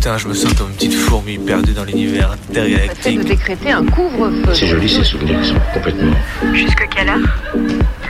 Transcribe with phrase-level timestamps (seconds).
[0.00, 3.18] Putain, je me sens comme une petite fourmi perdue dans l'univers intergalactique.
[3.18, 4.54] de décréter un couvre-feu.
[4.54, 6.16] C'est joli ces souvenirs, ils sont complètement.
[6.54, 7.18] Jusque quelle heure?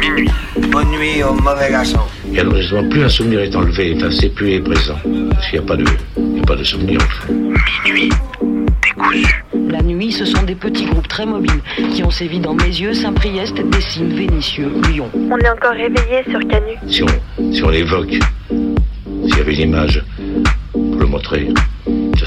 [0.01, 0.31] Minuit.
[0.71, 1.99] Bonne nuit au mauvais garçon.
[2.33, 4.95] Et alors justement, plus un souvenir est enlevé, enfin, c'est plus est présent.
[5.31, 5.85] Parce qu'il n'y a pas de,
[6.17, 7.33] il y a pas de souvenir en fait.
[7.85, 8.11] Minuit.
[8.85, 9.45] Décousu.
[9.69, 11.61] La nuit, ce sont des petits groupes très mobiles
[11.93, 15.11] qui ont sévi dans mes yeux, Saint-Priest, Dessines, Vénitieux, Lyon.
[15.13, 16.77] On est encore réveillé sur Canu.
[16.87, 18.17] Si on, si on l'évoque,
[18.49, 20.05] s'il y avait une image
[20.73, 21.49] pour le montrer,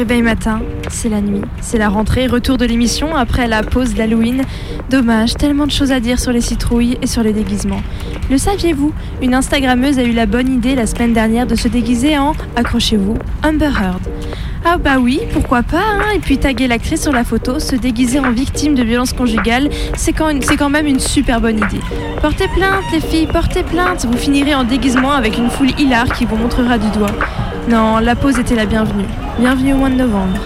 [0.00, 4.44] Réveil matin, c'est la nuit, c'est la rentrée, retour de l'émission après la pause d'Halloween.
[4.88, 7.82] Dommage, tellement de choses à dire sur les citrouilles et sur les déguisements.
[8.30, 12.16] Le saviez-vous Une Instagrammeuse a eu la bonne idée la semaine dernière de se déguiser
[12.16, 14.00] en, accrochez-vous, Amber Heard.
[14.64, 18.20] Ah bah oui, pourquoi pas, hein Et puis taguer l'actrice sur la photo, se déguiser
[18.20, 21.80] en victime de violence conjugale, c'est quand, quand même une super bonne idée.
[22.22, 26.24] Portez plainte les filles, portez plainte, vous finirez en déguisement avec une foule hilar qui
[26.24, 27.12] vous montrera du doigt.
[27.68, 29.04] Non, la pause était la bienvenue.
[29.40, 30.38] Bienvenue au mois de novembre.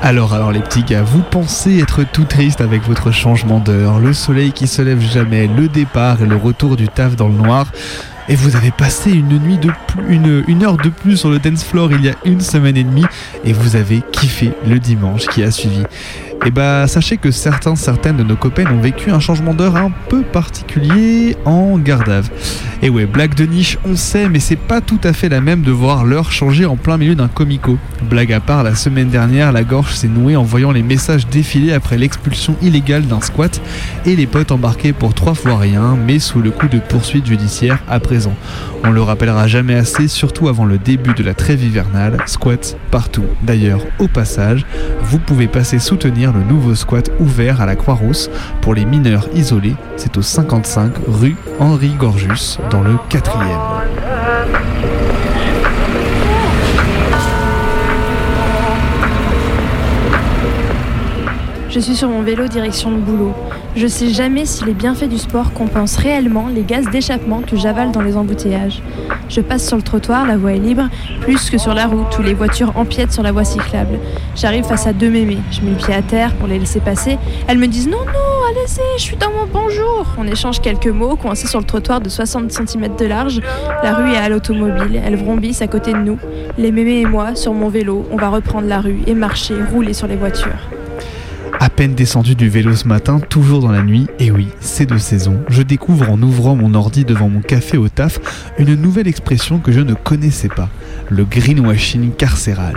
[0.00, 4.14] Alors, alors les petits gars, vous pensez être tout triste avec votre changement d'heure, le
[4.14, 7.66] soleil qui se lève jamais, le départ et le retour du taf dans le noir
[8.30, 11.64] et vous avez passé une nuit de plus, une, heure de plus sur le dance
[11.64, 13.06] floor il y a une semaine et demie
[13.44, 15.82] et vous avez kiffé le dimanche qui a suivi.
[16.46, 19.90] Et bah sachez que certains, certaines de nos copains ont vécu un changement d'heure un
[20.08, 22.30] peu particulier en Gardave.
[22.80, 25.62] Et ouais, blague de niche, on sait, mais c'est pas tout à fait la même
[25.62, 27.76] de voir l'heure changer en plein milieu d'un comico.
[28.08, 31.72] Blague à part, la semaine dernière, la gorge s'est nouée en voyant les messages défiler
[31.72, 33.60] après l'expulsion illégale d'un squat
[34.06, 37.80] et les potes embarqués pour trois fois rien, mais sous le coup de poursuite judiciaire
[37.88, 38.34] à présent.
[38.84, 43.24] On le rappellera jamais assez, surtout avant le début de la trêve hivernale, squat partout.
[43.42, 44.64] D'ailleurs, au passage,
[45.02, 48.30] vous pouvez passer soutenir le nouveau squat ouvert à la Croix-Rousse
[48.60, 49.76] pour les mineurs isolés.
[49.96, 54.17] C'est au 55 rue Henri Gorgus, dans le 4e.
[61.70, 63.34] Je suis sur mon vélo direction le boulot.
[63.76, 67.92] Je sais jamais si les bienfaits du sport compensent réellement les gaz d'échappement que j'avale
[67.92, 68.82] dans les embouteillages.
[69.28, 70.88] Je passe sur le trottoir, la voie est libre,
[71.20, 73.98] plus que sur la route où les voitures empiètent sur la voie cyclable.
[74.34, 75.36] J'arrive face à deux mémés.
[75.50, 77.18] Je mets le pied à terre pour les laisser passer.
[77.46, 80.06] Elles me disent non, non, allez-y, je suis dans mon bonjour.
[80.16, 83.42] On échange quelques mots, coincés sur le trottoir de 60 cm de large.
[83.82, 85.02] La rue est à l'automobile.
[85.04, 86.18] Elles vrombissent à côté de nous.
[86.56, 89.92] Les mémés et moi, sur mon vélo, on va reprendre la rue et marcher, rouler
[89.92, 90.77] sur les voitures.
[91.60, 94.98] À peine descendu du vélo ce matin, toujours dans la nuit, et oui, c'est de
[94.98, 98.18] saison, je découvre en ouvrant mon ordi devant mon café au taf
[98.58, 100.68] une nouvelle expression que je ne connaissais pas,
[101.10, 102.76] le greenwashing carcéral.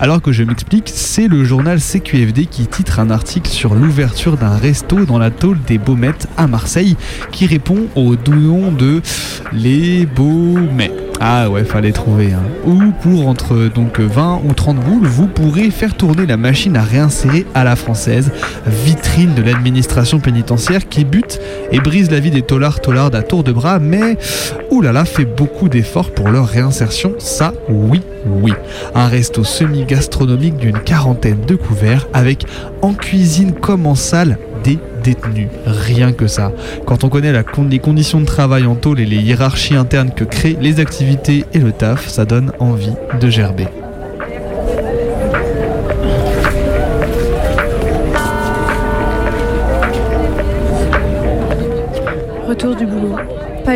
[0.00, 4.56] Alors que je m'explique, c'est le journal CQFD qui titre un article sur l'ouverture d'un
[4.56, 6.96] resto dans la tôle des Baumettes à Marseille
[7.32, 9.02] qui répond au douillon de
[9.52, 11.07] les Baumets.
[11.20, 12.32] Ah ouais, fallait trouver.
[12.32, 12.42] Hein.
[12.64, 16.82] Ou pour entre donc 20 ou 30 boules, vous pourrez faire tourner la machine à
[16.82, 18.30] réinsérer à la française,
[18.66, 21.40] vitrine de l'administration pénitentiaire qui bute
[21.72, 24.16] et brise la vie des tolards tolards à tour de bras, mais
[24.70, 27.14] oulala, fait beaucoup d'efforts pour leur réinsertion.
[27.18, 28.52] Ça, oui, oui.
[28.94, 32.46] Un resto semi-gastronomique d'une quarantaine de couverts avec
[32.80, 35.48] en cuisine comme en salle des détenus.
[35.66, 36.52] Rien que ça.
[36.86, 40.56] Quand on connaît les conditions de travail en tôle et les hiérarchies internes que créent
[40.60, 43.68] les activités et le taf, ça donne envie de gerber.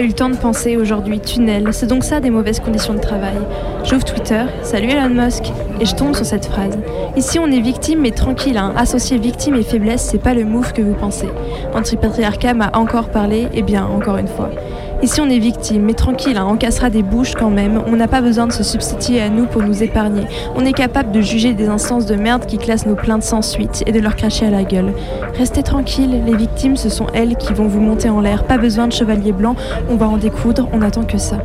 [0.02, 3.36] Eu le temps de penser aujourd'hui, tunnel, c'est donc ça des mauvaises conditions de travail.
[3.84, 5.44] J'ouvre Twitter, salut Elon Musk,
[5.80, 6.76] Et je tombe sur cette phrase.
[7.16, 8.58] Ici, on est victime, mais tranquille.
[8.58, 8.72] Hein.
[8.76, 11.28] Associer victime et faiblesse, c'est pas le move que vous pensez.
[11.74, 14.50] Antipatriarcat m'a encore parlé, et bien, encore une fois.
[15.02, 17.82] Ici, on est victime, mais tranquille, hein, on cassera des bouches quand même.
[17.88, 20.22] On n'a pas besoin de se substituer à nous pour nous épargner.
[20.54, 23.82] On est capable de juger des instances de merde qui classent nos plaintes sans suite
[23.86, 24.92] et de leur cracher à la gueule.
[25.36, 28.44] Restez tranquille, les victimes, ce sont elles qui vont vous monter en l'air.
[28.44, 29.56] Pas besoin de chevalier blanc,
[29.90, 31.38] on va en découdre, on attend que ça.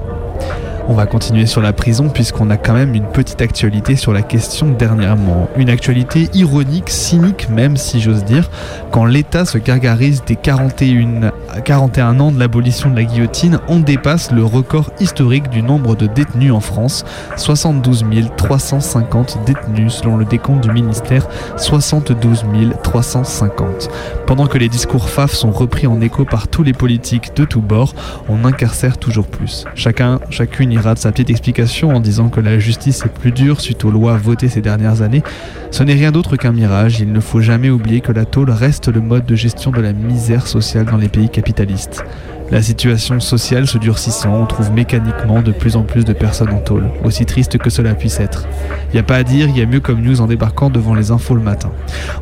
[0.89, 4.21] On va continuer sur la prison puisqu'on a quand même une petite actualité sur la
[4.21, 5.49] question dernièrement.
[5.57, 8.49] Une actualité ironique, cynique même si j'ose dire,
[8.89, 11.31] quand l'État se gargarise des 41,
[11.65, 16.07] 41 ans de l'abolition de la guillotine, on dépasse le record historique du nombre de
[16.07, 17.03] détenus en France.
[17.35, 18.05] 72
[18.37, 22.45] 350 détenus selon le décompte du ministère, 72
[22.81, 23.89] 350.
[24.25, 27.61] Pendant que les discours FAF sont repris en écho par tous les politiques de tous
[27.61, 27.93] bords,
[28.29, 29.65] on incarcère toujours plus.
[29.75, 33.83] Chacun, chacune de sa petite explication en disant que la justice est plus dure suite
[33.83, 35.23] aux lois votées ces dernières années.
[35.71, 36.99] Ce n'est rien d'autre qu'un mirage.
[36.99, 39.93] Il ne faut jamais oublier que la tôle reste le mode de gestion de la
[39.93, 42.03] misère sociale dans les pays capitalistes.
[42.49, 46.59] La situation sociale se durcissant, on trouve mécaniquement de plus en plus de personnes en
[46.59, 48.47] tôle, aussi triste que cela puisse être.
[48.93, 51.11] N'y a pas à dire, il y a mieux comme news en débarquant devant les
[51.11, 51.71] infos le matin.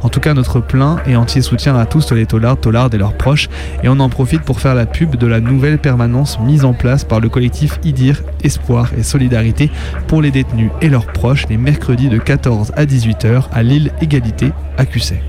[0.01, 3.13] En tout cas, notre plein et entier soutien à tous les taulards, taulardes et leurs
[3.13, 3.50] proches,
[3.83, 7.04] et on en profite pour faire la pub de la nouvelle permanence mise en place
[7.04, 9.69] par le collectif IDIR, Espoir et Solidarité
[10.07, 14.51] pour les détenus et leurs proches les mercredis de 14 à 18h à l'île Égalité
[14.77, 15.22] à Cusset.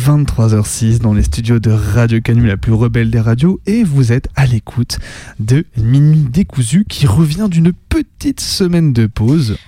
[0.00, 4.28] 23h06 dans les studios de Radio Canu, la plus rebelle des radios, et vous êtes
[4.34, 4.98] à l'écoute
[5.38, 9.58] de Minuit décousu qui revient d'une petite semaine de pause.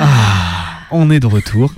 [0.00, 1.72] Ah, on est de retour.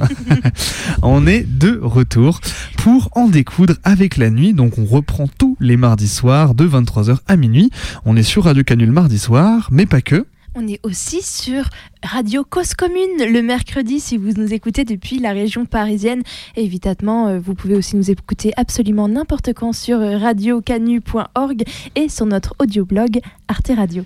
[1.03, 2.41] on est de retour
[2.79, 4.55] pour en découdre avec la nuit.
[4.55, 7.71] Donc on reprend tous les mardis soirs de 23h à minuit.
[8.07, 10.27] On est sur Radio Canu le mardi soir, mais pas que.
[10.57, 11.71] On est aussi sur
[12.03, 16.23] Radio Cause Commune le mercredi si vous nous écoutez depuis la région parisienne.
[16.57, 21.63] Évidemment, euh, vous pouvez aussi nous écouter absolument n'importe quand sur radiocanu.org
[21.95, 24.05] et sur notre audioblog Arte Radio.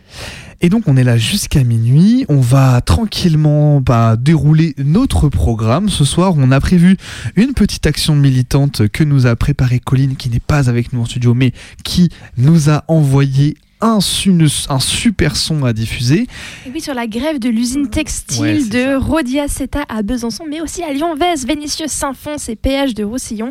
[0.61, 5.89] Et donc on est là jusqu'à minuit, on va tranquillement bah, dérouler notre programme.
[5.89, 6.99] Ce soir on a prévu
[7.37, 11.05] une petite action militante que nous a préparée Colline qui n'est pas avec nous en
[11.07, 11.53] studio mais
[11.85, 16.27] qui nous a envoyé un, un, super son à diffuser.
[16.67, 20.93] Et oui, sur la grève de l'usine textile de Rodiaceta à Besançon, mais aussi à
[20.93, 23.51] Lyon-Vez, Vénitieux, Saint-Fons et péage de Roussillon.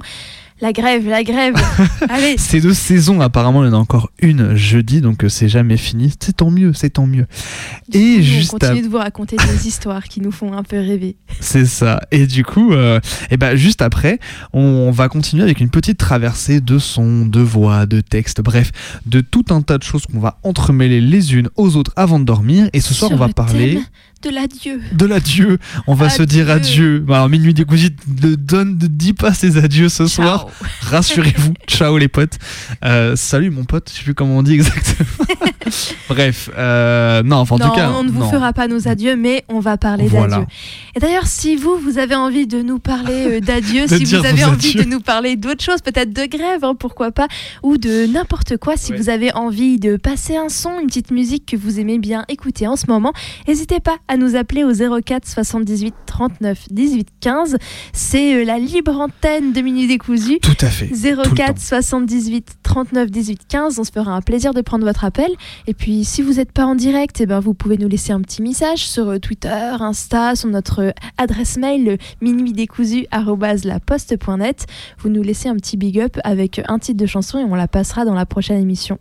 [0.64, 1.56] La grève, la grève.
[2.10, 2.38] Allez.
[2.38, 5.76] Ces deux saisons, apparemment, il y en a encore une jeudi, donc euh, c'est jamais
[5.76, 6.14] fini.
[6.22, 7.26] C'est tant mieux, c'est tant mieux.
[7.92, 11.18] et juste on continue de vous raconter des histoires qui nous font un peu rêver.
[11.42, 12.00] C'est ça.
[12.12, 14.20] Et du coup, euh, et ben juste après,
[14.54, 18.72] on va continuer avec une petite traversée de sons, de voix, de textes, bref,
[19.06, 22.24] de tout un tas de choses qu'on va entremêler les unes aux autres avant de
[22.24, 22.70] dormir.
[22.72, 23.82] Et ce soir, on va parler
[24.24, 24.82] de l'adieu.
[24.94, 25.60] De l'adieu.
[25.86, 27.00] On va se dire adieu.
[27.00, 27.90] Bah, alors, minuit décousu
[28.22, 30.48] ne donne, ne dit pas ses adieux ce soir.
[30.82, 31.54] Rassurez-vous.
[31.68, 32.38] Ciao les potes.
[32.86, 33.90] Euh, salut mon pote.
[33.92, 35.26] Je sais plus comment on dit exactement.
[36.10, 39.44] Bref, euh, non, enfin, en tout cas, on ne vous fera pas nos adieux, mais
[39.50, 40.46] on va parler d'adieu.
[40.96, 44.44] Et d'ailleurs, si vous, vous avez envie de nous parler euh, d'adieu, si vous avez
[44.44, 47.28] envie de nous parler d'autre chose, peut-être de grève, hein, pourquoi pas,
[47.64, 51.46] ou de n'importe quoi, si vous avez envie de passer un son, une petite musique
[51.46, 53.14] que vous aimez bien écouter en ce moment,
[53.48, 57.58] n'hésitez pas à nous appeler au 04 78 39 18 15.
[57.92, 60.40] C'est euh, la libre antenne de Minuit Décousu.
[60.40, 60.88] Tout à fait.
[60.88, 63.80] 04 78 39 18 15.
[63.80, 65.32] On se fera un plaisir de prendre votre appel.
[65.68, 68.22] Et puis, si vous n'êtes pas en direct, eh ben, vous pouvez nous laisser un
[68.22, 74.66] petit message sur euh, Twitter, Insta, sur notre adresse mail minuitdécousu.net.
[75.00, 77.68] Vous nous laissez un petit big up avec un titre de chanson et on la
[77.68, 79.00] passera dans la prochaine émission.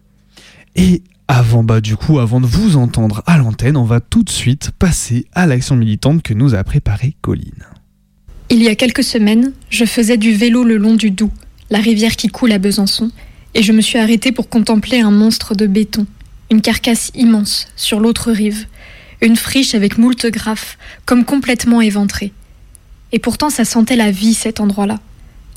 [0.75, 4.31] Et avant, bah, du coup, avant de vous entendre à l'antenne, on va tout de
[4.31, 7.65] suite passer à l'action militante que nous a préparée Colline.
[8.51, 11.33] Il y a quelques semaines, je faisais du vélo le long du Doubs,
[11.71, 13.11] la rivière qui coule à Besançon,
[13.55, 16.07] et je me suis arrêtée pour contempler un monstre de béton,
[16.51, 18.67] une carcasse immense sur l'autre rive,
[19.21, 20.77] une friche avec moult graphes,
[21.07, 22.33] comme complètement éventrée.
[23.13, 25.01] Et pourtant, ça sentait la vie cet endroit-là.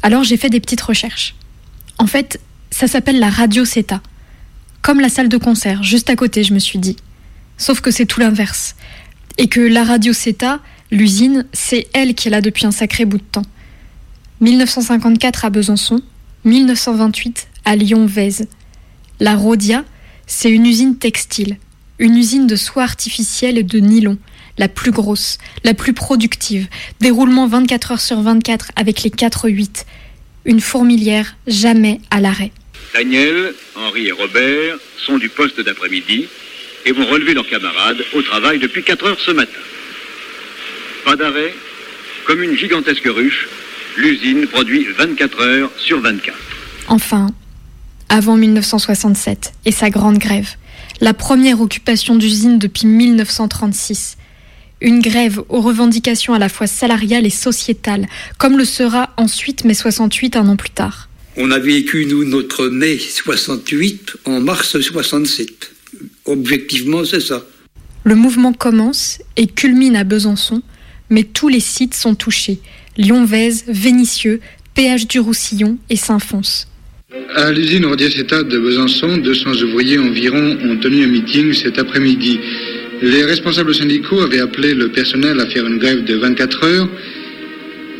[0.03, 1.35] Alors j'ai fait des petites recherches.
[1.97, 4.01] En fait, ça s'appelle la Radio CETA
[4.85, 6.95] comme la salle de concert, juste à côté, je me suis dit.
[7.57, 8.75] Sauf que c'est tout l'inverse.
[9.39, 10.59] Et que la radio CETA,
[10.91, 13.45] l'usine, c'est elle qui est là depuis un sacré bout de temps.
[14.41, 16.03] 1954 à Besançon,
[16.43, 18.47] 1928 à Lyon-Vèze.
[19.19, 19.83] La Rhodia,
[20.27, 21.57] c'est une usine textile,
[21.97, 24.19] une usine de soie artificielle et de nylon,
[24.59, 26.67] la plus grosse, la plus productive,
[26.99, 29.83] déroulement 24 heures sur 24 avec les 4-8.
[30.45, 32.51] Une fourmilière jamais à l'arrêt.
[32.95, 36.27] Daniel, Henri et Robert sont du poste d'après-midi
[36.85, 39.59] et vont relever leurs camarades au travail depuis 4 heures ce matin.
[41.03, 41.53] Pas d'arrêt,
[42.25, 43.49] comme une gigantesque ruche,
[43.97, 46.37] l'usine produit 24 heures sur 24.
[46.87, 47.27] Enfin,
[48.07, 50.51] avant 1967 et sa grande grève,
[51.01, 54.15] la première occupation d'usine depuis 1936.
[54.79, 59.73] Une grève aux revendications à la fois salariales et sociétales, comme le sera ensuite mai
[59.73, 61.09] 68 un an plus tard.
[61.37, 65.71] On a vécu, nous, notre mai 68 en mars 67.
[66.25, 67.45] Objectivement, c'est ça.
[68.05, 70.61] Le mouvement commence et culmine à Besançon,
[71.09, 72.59] mais tous les sites sont touchés.
[72.97, 74.39] Lyon-Vèze, Vénissieux,
[74.75, 76.65] Péage du Roussillon et Saint-Fons.
[77.35, 82.39] À l'usine Rodiaceta de Besançon, 200 ouvriers environ ont tenu un meeting cet après-midi.
[83.01, 86.89] Les responsables syndicaux avaient appelé le personnel à faire une grève de 24 heures,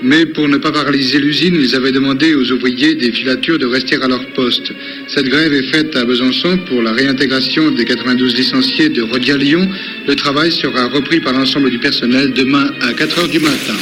[0.03, 3.95] mais pour ne pas paralyser l'usine, ils avaient demandé aux ouvriers des filatures de rester
[4.01, 4.71] à leur poste.
[5.07, 9.67] Cette grève est faite à Besançon pour la réintégration des 92 licenciés de Rodia-Lyon.
[10.07, 13.75] Le travail sera repris par l'ensemble du personnel demain à 4 heures du matin.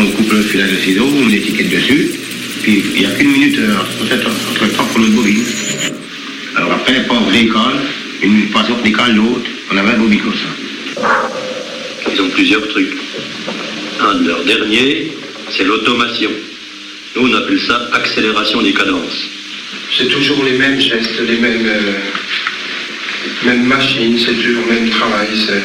[0.00, 2.10] on coupe le fil de ciseaux, on met l'étiquette dessus,
[2.62, 5.44] puis il n'y a qu'une minute euh, peut-être entre le temps pour l'autre bobine.
[6.56, 7.76] Alors après, pas vraie école,
[8.22, 11.02] une passion qui décale l'autre, on avait un bobine comme ça.
[12.12, 12.94] Ils ont plusieurs trucs.
[14.00, 15.12] Un de leurs derniers,
[15.50, 16.30] c'est l'automation.
[17.16, 19.28] Nous, on appelle ça accélération des cadences.
[19.96, 21.92] C'est toujours les mêmes gestes, les mêmes, euh,
[23.44, 25.28] mêmes machines, c'est toujours le même travail.
[25.46, 25.62] c'est-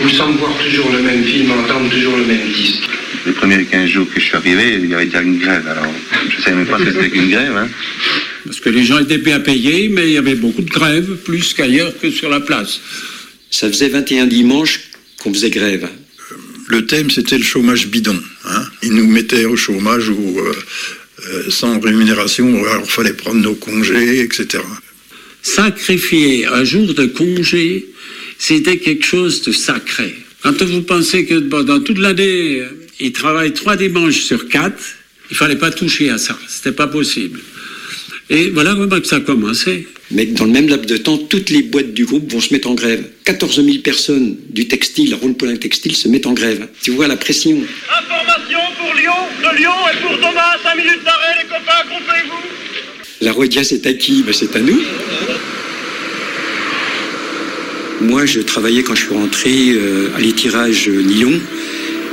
[0.00, 2.82] Il me semble voir toujours le même film, entendre toujours le même disque.
[3.26, 5.66] Les premiers 15 jours que je suis arrivé, il y avait déjà une grève.
[5.66, 5.92] Alors,
[6.30, 7.56] je ne savais même pas ce que c'était qu'une grève.
[7.56, 7.68] Hein.
[8.44, 11.52] Parce que les gens étaient bien payés, mais il y avait beaucoup de grèves, plus
[11.52, 12.80] qu'ailleurs que sur la place.
[13.50, 14.80] Ça faisait 21 dimanches
[15.18, 15.88] qu'on faisait grève.
[16.68, 18.16] Le thème, c'était le chômage bidon.
[18.44, 18.64] Hein.
[18.84, 20.52] Ils nous mettaient au chômage ou euh,
[21.28, 24.62] euh, sans rémunération, alors il fallait prendre nos congés, etc.
[25.42, 27.86] Sacrifier un jour de congé,
[28.38, 30.14] c'était quelque chose de sacré.
[30.42, 32.62] Quand vous pensez que pendant toute l'année,
[33.00, 34.78] ils travaillent trois dimanches sur quatre,
[35.30, 36.38] il fallait pas toucher à ça.
[36.48, 37.40] C'était pas possible.
[38.30, 39.86] Et voilà comment que ça a commencé.
[40.10, 42.68] Mais dans le même laps de temps, toutes les boîtes du groupe vont se mettre
[42.68, 43.04] en grève.
[43.24, 46.68] 14 000 personnes du textile, Rhône-Poulain Textile, se mettent en grève.
[46.80, 47.60] Tu vois la pression.
[47.90, 49.12] Information pour Lyon,
[49.42, 52.46] de Lyon et pour Thomas, 5 minutes d'arrêt, les copains, groupez-vous.
[53.22, 54.22] La Rodia, c'est à qui?
[54.22, 54.80] Ben, C'est à nous.
[58.00, 61.40] Moi, je travaillais quand je suis rentré euh, à l'étirage euh, Lyon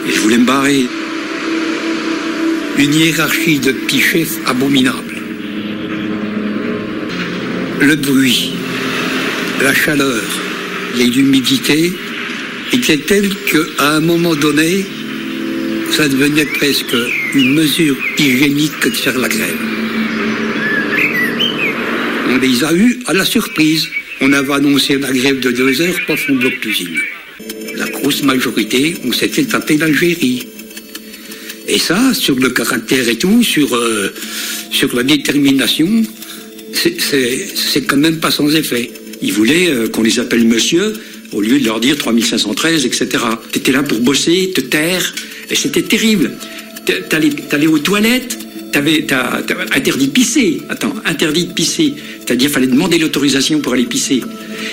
[0.07, 0.86] et je voulais me barrer.
[2.77, 5.15] Une hiérarchie de petits chefs abominable.
[7.79, 8.53] Le bruit,
[9.62, 10.24] la chaleur
[11.00, 11.93] et l'humidité
[12.72, 14.86] étaient tels qu'à un moment donné,
[15.91, 16.95] ça devenait presque
[17.36, 19.62] une mesure hygiénique que de faire la grève.
[22.29, 23.88] On les a eus à la surprise.
[24.22, 26.98] On avait annoncé la grève de deux heures, pas fond bloc d'usine.
[28.03, 30.45] Grosse majorité, on s'était tapé l'Algérie.
[31.69, 34.13] Et ça, sur le caractère et tout, sur, euh,
[34.93, 36.03] la détermination,
[36.74, 38.91] c'est- quand même pas sans effet.
[39.22, 40.91] Ils voulaient euh, qu'on les appelle monsieur
[41.31, 43.07] au lieu de leur dire 3513, etc.
[43.53, 45.15] T'étais là pour bosser, te taire,
[45.50, 46.33] et c'était terrible.
[47.50, 48.38] T'allais aux toilettes,
[48.73, 49.41] t'avais t'as-
[49.73, 50.61] interdit de pisser.
[50.67, 51.93] Attends, interdit de pisser.
[52.19, 54.21] C'est-à-dire fallait demander l'autorisation pour aller pisser.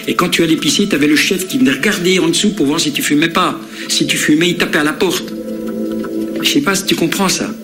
[0.09, 2.81] Et quand tu allais pisser, t'avais le chef qui venait regarder en dessous pour voir
[2.81, 3.61] si tu fumais pas.
[3.89, 5.33] Si tu fumais, il tapait à la porte.
[6.43, 7.55] Je sais pas si tu comprends ça.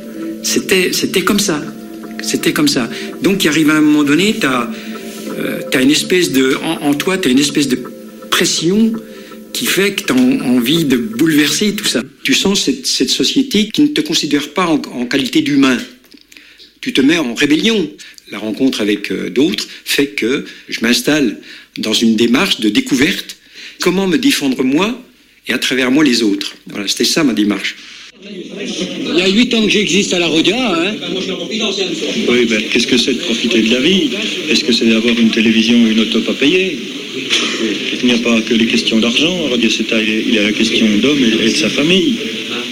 [0.42, 1.60] C'était, c'était comme ça.
[2.22, 2.88] C'était comme ça.
[3.22, 6.56] Donc, il arrive à un moment donné, tu as, une espèce de.
[6.62, 7.78] En, toi, tu as une espèce de
[8.30, 8.92] pression
[9.52, 12.02] qui fait que tu as envie de bouleverser tout ça.
[12.22, 15.78] Tu sens cette, société qui ne te considère pas en qualité d'humain.
[16.86, 17.90] Tu te mets en rébellion.
[18.30, 21.40] La rencontre avec euh, d'autres fait que je m'installe
[21.78, 23.38] dans une démarche de découverte.
[23.80, 24.96] Comment me défendre moi
[25.48, 26.54] et à travers moi les autres?
[26.68, 27.74] Voilà, c'était ça ma démarche.
[28.22, 30.54] Il y a huit ans que j'existe à la Rodia.
[30.56, 30.94] Hein.
[32.28, 34.10] Oui, ben, qu'est-ce que c'est de profiter de la vie?
[34.48, 36.78] Est-ce que c'est d'avoir une télévision ou une auto pas payée?
[38.00, 39.50] Il n'y a pas que les questions d'argent.
[39.58, 42.14] Il y a- il y a la question d'homme et, et de sa famille.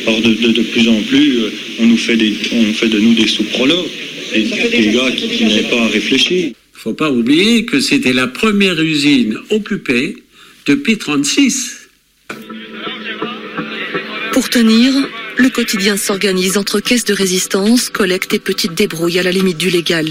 [0.06, 2.98] Or, de, de- de plus en plus, euh, on nous fait, des, on fait de
[3.00, 3.86] nous des sous-prolos,
[4.34, 6.52] des, des gars qui, qui n'avaient pas à réfléchir.
[6.72, 10.16] faut pas oublier que c'était la première usine occupée
[10.66, 11.88] depuis 36.
[14.32, 14.92] Pour tenir,
[15.38, 19.70] le quotidien s'organise entre caisses de résistance, collecte et petites débrouilles à la limite du
[19.70, 20.08] légal.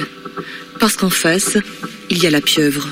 [0.80, 1.58] Parce qu'en face,
[2.10, 2.90] il y a la pieuvre.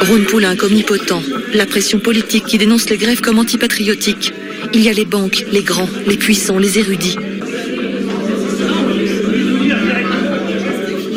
[0.00, 1.22] Rhône Poulain comme omnipotent,
[1.54, 4.32] la pression politique qui dénonce les grèves comme antipatriotiques.
[4.74, 7.16] Il y a les banques, les grands, les puissants, les érudits.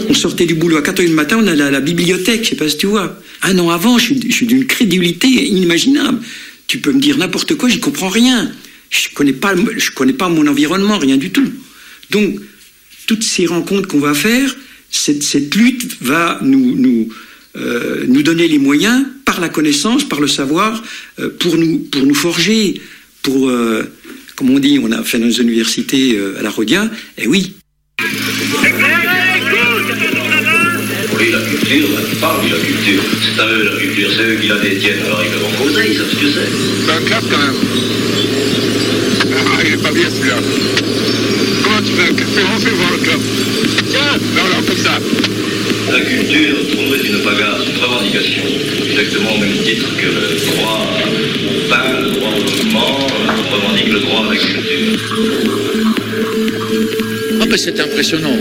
[0.10, 2.56] On sortait du boulot à 4h du matin, on allait à la bibliothèque, je sais
[2.56, 3.18] pas si tu vois.
[3.44, 6.20] Un an avant, je suis, d'une crédulité inimaginable.
[6.68, 8.52] Tu peux me dire n'importe quoi, j'y comprends rien.
[8.90, 9.54] Je connais pas,
[9.96, 11.52] connais pas mon environnement, rien du tout.
[12.10, 12.40] Donc,
[13.08, 14.56] toutes ces rencontres qu'on va faire,
[14.90, 17.10] cette, lutte va nous,
[17.56, 20.84] euh, nous donner les moyens, par la connaissance, par le savoir,
[21.20, 22.82] euh, pour, nous, pour nous forger,
[23.22, 23.84] pour, euh,
[24.36, 27.56] comme on dit, on a fait nos universités euh, à la Rodia, et oui,
[31.18, 33.04] Oui, la culture, tu parles de la culture.
[33.24, 35.92] C'est à eux la culture, c'est eux qui la détiennent, alors ils peuvent en causer,
[35.92, 36.50] ils savent ce que c'est.
[36.86, 37.56] C'est un clap quand même.
[39.34, 40.38] Ah, il est pas bien celui-là.
[41.82, 43.20] Un café On fait voir le club.
[43.90, 45.00] Tiens, non, non, comme ça.
[45.92, 46.58] La culture,
[46.94, 48.44] est une bagarre, une revendication.
[48.88, 53.92] Exactement au même titre que le droit au pain, le droit au logement, on revendique
[53.92, 55.00] le droit à la culture.
[57.42, 58.38] Ah ben c'est impressionnant.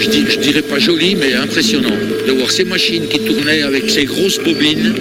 [0.00, 1.96] Je, dis- je dirais pas joli, mais impressionnant.
[2.26, 4.94] De voir ces machines qui tournaient avec ces grosses bobines,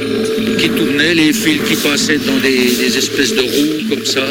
[0.59, 4.25] qui tournaient, les fils qui passaient dans des, espèces de roues comme ça.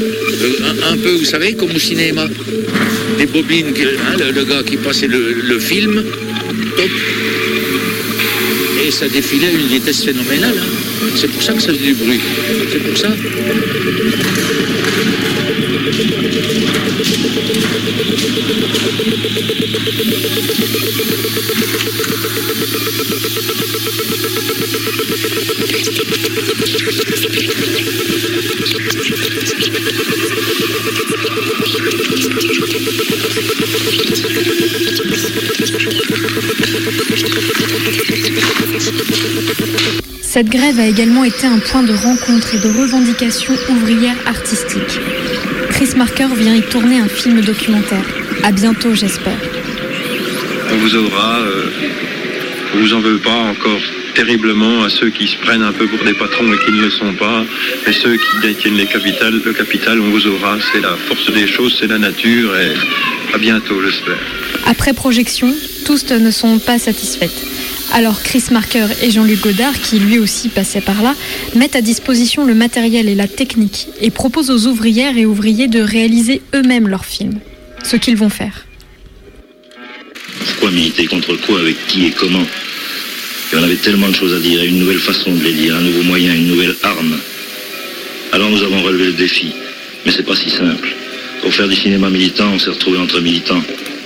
[0.00, 2.28] Euh, un, peu, vous savez, comme au cinéma.
[3.18, 6.04] Des bobines, hein, le, gars qui passait le, le film,
[6.76, 6.90] top.
[8.86, 10.54] Et ça défilait à une vitesse phénoménale.
[10.58, 11.06] hein.
[11.16, 12.20] C'est pour ça que ça faisait du bruit.
[12.72, 13.08] C'est pour ça.
[40.22, 45.00] Cette grève a également été un point de rencontre et de revendication ouvrière artistique.
[45.78, 48.04] Chris Marker vient y tourner un film documentaire.
[48.42, 49.38] À bientôt, j'espère.
[50.72, 51.70] On vous aura, euh,
[52.74, 53.78] on vous en veut pas encore
[54.12, 56.90] terriblement à ceux qui se prennent un peu pour des patrons et qui ne le
[56.90, 57.44] sont pas,
[57.86, 61.46] et ceux qui détiennent les capitales, le capital, on vous aura, c'est la force des
[61.46, 62.74] choses, c'est la nature, et
[63.32, 64.18] à bientôt, j'espère.
[64.66, 67.46] Après projection, tous ne sont pas satisfaites.
[67.92, 71.14] Alors Chris Marker et Jean-Luc Godard, qui lui aussi passait par là,
[71.54, 75.80] mettent à disposition le matériel et la technique et proposent aux ouvrières et ouvriers de
[75.80, 77.40] réaliser eux-mêmes leurs films.
[77.82, 78.66] Ce qu'ils vont faire.
[80.38, 82.44] Pourquoi militer contre quoi, avec qui et comment?
[83.52, 85.74] Et on avait tellement de choses à dire, et une nouvelle façon de les dire,
[85.74, 87.18] un nouveau moyen, une nouvelle arme.
[88.32, 89.52] Alors nous avons relevé le défi,
[90.04, 90.94] mais c'est pas si simple.
[91.40, 93.62] Pour faire du cinéma militant, on s'est retrouvé entre militants.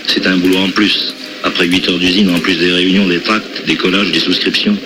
[0.07, 1.15] C'est un boulot en plus.
[1.45, 4.77] Après 8 heures d'usine, en plus des réunions, des tracts, des collages, des souscriptions,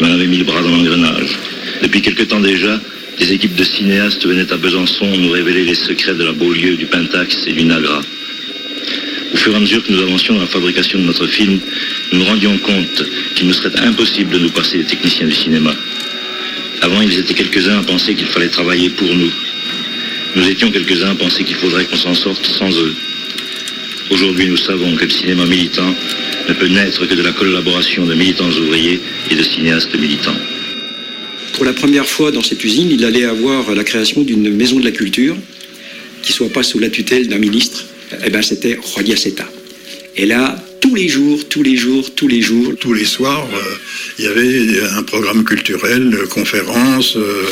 [0.00, 1.38] on avait mis le bras dans l'engrenage.
[1.82, 2.80] Depuis quelque temps déjà,
[3.18, 6.86] des équipes de cinéastes venaient à Besançon nous révéler les secrets de la Beaulieu, du
[6.86, 8.00] Pentax et du Nagra.
[9.32, 11.58] Au fur et à mesure que nous avancions dans la fabrication de notre film,
[12.12, 15.74] nous nous rendions compte qu'il nous serait impossible de nous passer des techniciens du cinéma.
[16.80, 19.30] Avant, ils étaient quelques-uns à penser qu'il fallait travailler pour nous.
[20.36, 22.94] Nous étions quelques-uns à penser qu'il faudrait qu'on s'en sorte sans eux.
[24.12, 25.94] Aujourd'hui, nous savons que le cinéma militant
[26.46, 30.36] ne peut naître que de la collaboration de militants ouvriers et de cinéastes militants.
[31.54, 34.84] Pour la première fois dans cette usine, il allait avoir la création d'une maison de
[34.84, 35.34] la culture
[36.22, 37.86] qui soit pas sous la tutelle d'un ministre.
[38.22, 39.48] Eh ben, c'était Rodia Seta.
[40.14, 42.74] Et là, tous les jours, tous les jours, tous les jours.
[42.78, 43.76] Tous les soirs, euh,
[44.18, 47.46] il y avait un programme culturel, euh, conférences, euh,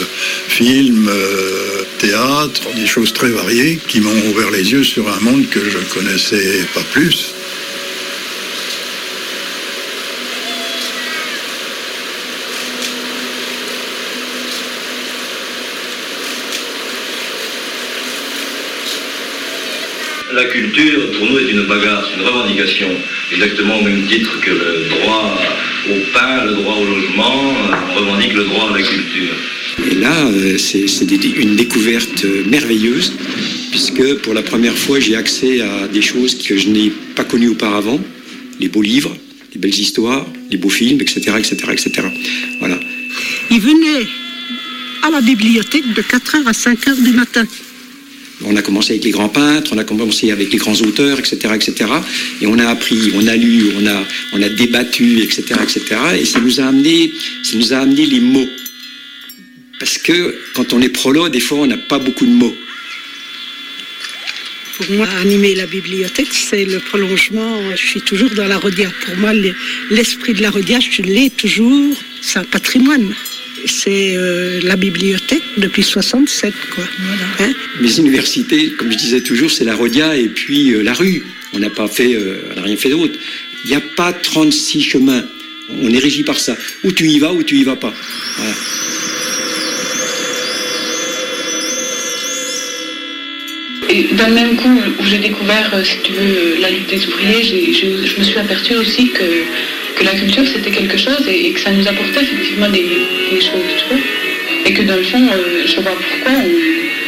[0.49, 5.49] films, euh, théâtre, des choses très variées qui m'ont ouvert les yeux sur un monde
[5.49, 7.33] que je connaissais pas plus.
[20.35, 22.91] La culture, pour nous, est une bagarre, une revendication,
[23.33, 25.39] exactement au même titre que le droit
[25.89, 29.35] au pain, le droit au logement, euh, on revendique le droit à la culture.
[29.91, 30.85] Et là, euh, c'est
[31.43, 33.15] une découverte euh, merveilleuse,
[33.71, 37.49] puisque pour la première fois, j'ai accès à des choses que je n'ai pas connues
[37.49, 38.01] auparavant,
[38.59, 39.17] les beaux livres,
[39.55, 41.91] les belles histoires, les beaux films, etc., etc., etc.
[42.59, 42.79] Voilà.
[43.51, 44.07] Il venait
[45.03, 47.47] à la bibliothèque de 4h à 5h du matin.
[48.43, 51.37] On a commencé avec les grands peintres, on a commencé avec les grands auteurs, etc.,
[51.55, 51.91] etc.
[52.41, 55.81] Et on a appris, on a lu, on a, on a débattu, etc., etc.
[56.19, 57.11] Et ça nous a amené,
[58.07, 58.49] les mots.
[59.79, 62.55] Parce que quand on est prolo, des fois, on n'a pas beaucoup de mots.
[64.79, 67.61] Pour moi, animer la bibliothèque, c'est le prolongement.
[67.73, 68.91] Je suis toujours dans la Rodia.
[69.05, 69.55] Pour moi, le-
[69.91, 71.95] l'esprit de la Rodia, je l'ai toujours.
[72.23, 73.15] C'est un patrimoine.
[73.67, 76.85] C'est euh, la bibliothèque depuis 67, quoi.
[77.41, 81.23] Hein Les universités, comme je disais toujours, c'est la Rodia et puis euh, la rue.
[81.53, 83.19] On n'a pas fait, euh, on n'a rien fait d'autre.
[83.65, 85.25] Il n'y a pas 36 chemins.
[85.83, 86.57] On est régi par ça.
[86.85, 87.93] Ou tu y vas ou tu y vas pas.
[88.37, 88.55] Voilà.
[93.93, 98.19] Et d'un même coup où j'ai découvert, si tu veux, la lutte des ouvriers, je
[98.19, 99.25] me suis aperçue aussi que,
[100.01, 102.83] que la culture c'était quelque chose et, que ça nous apportait effectivement des,
[103.41, 104.01] choses.
[104.67, 106.33] Et que dans le fond, euh, je vois pourquoi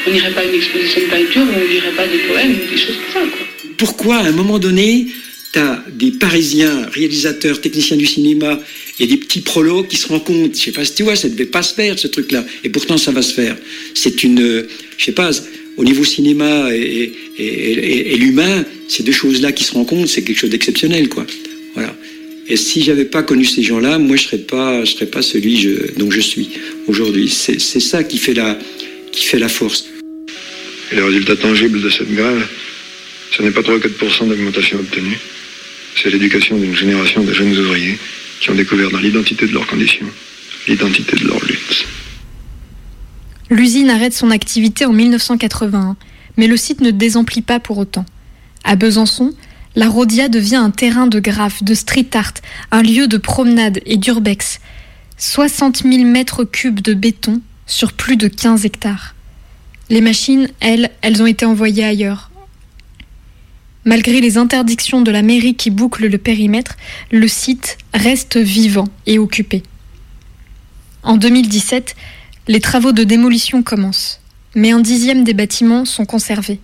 [0.07, 2.71] on n'irait pas à une exposition de peinture ou on lirait pas des poèmes ou
[2.71, 3.47] des choses comme ça, quoi.
[3.79, 5.07] Pourquoi, à un moment donné,
[5.53, 8.61] tu as des Parisiens, réalisateurs, techniciens du cinéma,
[9.01, 11.47] et des petits prolos qui se rencontrent Je sais pas si tu vois, ça devait
[11.47, 12.45] pas se faire, ce truc-là.
[12.63, 13.57] Et pourtant, ça va se faire.
[13.95, 14.41] C'est une...
[14.41, 15.31] euh, Je sais pas,
[15.77, 20.51] au niveau cinéma et- et l'humain, ces deux choses-là qui se rencontrent, c'est quelque chose
[20.51, 21.27] d'exceptionnel, quoi.
[21.75, 21.97] Voilà.
[22.49, 25.57] Et si j'avais pas connu ces gens-là, moi, je serais pas, je serais pas celui
[25.61, 26.51] je- dont je suis
[26.89, 27.29] aujourd'hui.
[27.29, 28.59] C'est c'est ça qui fait la,
[29.13, 29.85] qui fait la force.
[30.91, 32.47] Et le résultat tangible de cette grève,
[33.31, 35.19] ce n'est pas 3 4% d'augmentation obtenue.
[35.97, 37.99] C'est l'éducation d'une génération de jeunes ouvriers
[38.41, 40.07] qui ont découvert dans l'identité de leurs conditions,
[40.67, 41.87] l'identité de leur lutte.
[43.51, 45.97] L'usine arrête son activité en 1981,
[46.37, 48.05] mais le site ne désemplit pas pour autant.
[48.65, 49.35] À Besançon,
[49.75, 52.35] la Rodia devient un terrain de graphes, de street art,
[52.71, 54.61] un lieu de promenade et d'urbex.
[55.17, 59.15] 60 000 mètres cubes de béton sur plus de 15 hectares.
[59.89, 62.31] Les machines, elles, elles ont été envoyées ailleurs.
[63.85, 66.77] Malgré les interdictions de la mairie qui bouclent le périmètre,
[67.11, 69.63] le site reste vivant et occupé.
[71.03, 71.97] En 2017,
[72.49, 74.21] les travaux de démolition commencent,
[74.55, 76.61] mais un dixième des bâtiments sont conservés.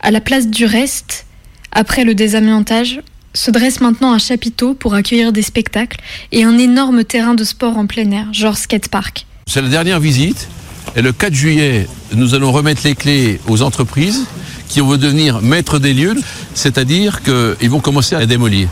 [0.00, 1.26] À la place du reste,
[1.72, 3.00] après le désamiantage,
[3.34, 5.98] se dresse maintenant un chapiteau pour accueillir des spectacles
[6.32, 9.26] et un énorme terrain de sport en plein air, genre skatepark.
[9.46, 10.48] C'est la dernière visite.
[10.96, 14.24] Et le 4 juillet, nous allons remettre les clés aux entreprises
[14.68, 16.16] qui vont devenir maîtres des lieux,
[16.54, 18.68] c'est-à-dire qu'ils vont commencer à démolir.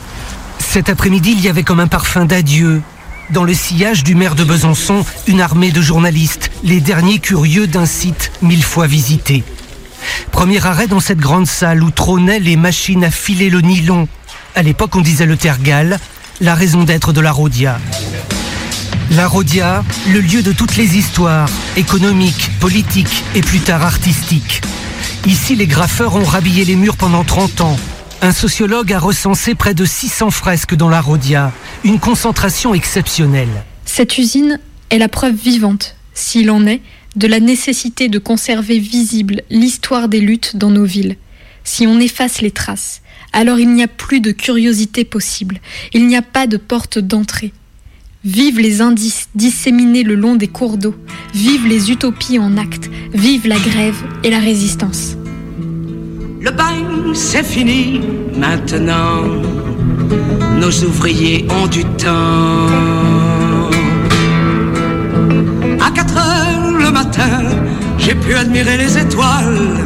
[0.59, 2.81] Cet après-midi, il y avait comme un parfum d'adieu.
[3.31, 7.85] Dans le sillage du maire de Besançon, une armée de journalistes, les derniers curieux d'un
[7.85, 9.43] site mille fois visité.
[10.31, 14.07] Premier arrêt dans cette grande salle où trônaient les machines à filer le nylon.
[14.55, 15.99] À l'époque, on disait le tergal,
[16.41, 17.79] la raison d'être de la Rodia.
[19.11, 24.61] La Rodia, le lieu de toutes les histoires, économiques, politiques et plus tard artistiques.
[25.25, 27.77] Ici, les graffeurs ont rhabillé les murs pendant 30 ans.
[28.21, 31.51] Un sociologue a recensé près de 600 fresques dans la Rodia,
[31.83, 33.63] une concentration exceptionnelle.
[33.85, 36.81] Cette usine est la preuve vivante, s'il en est,
[37.17, 41.17] de la nécessité de conserver visible l'histoire des luttes dans nos villes.
[41.63, 43.01] Si on efface les traces,
[43.33, 45.59] alors il n'y a plus de curiosité possible,
[45.93, 47.51] il n'y a pas de porte d'entrée.
[48.23, 50.95] Vive les indices disséminés le long des cours d'eau,
[51.33, 55.15] vive les utopies en actes, vive la grève et la résistance.
[56.39, 57.99] Le bain, c'est fini
[58.37, 59.23] maintenant.
[60.59, 62.67] Nos ouvriers ont du temps.
[65.79, 66.66] À 4 heures
[67.97, 69.85] j'ai pu admirer les étoiles.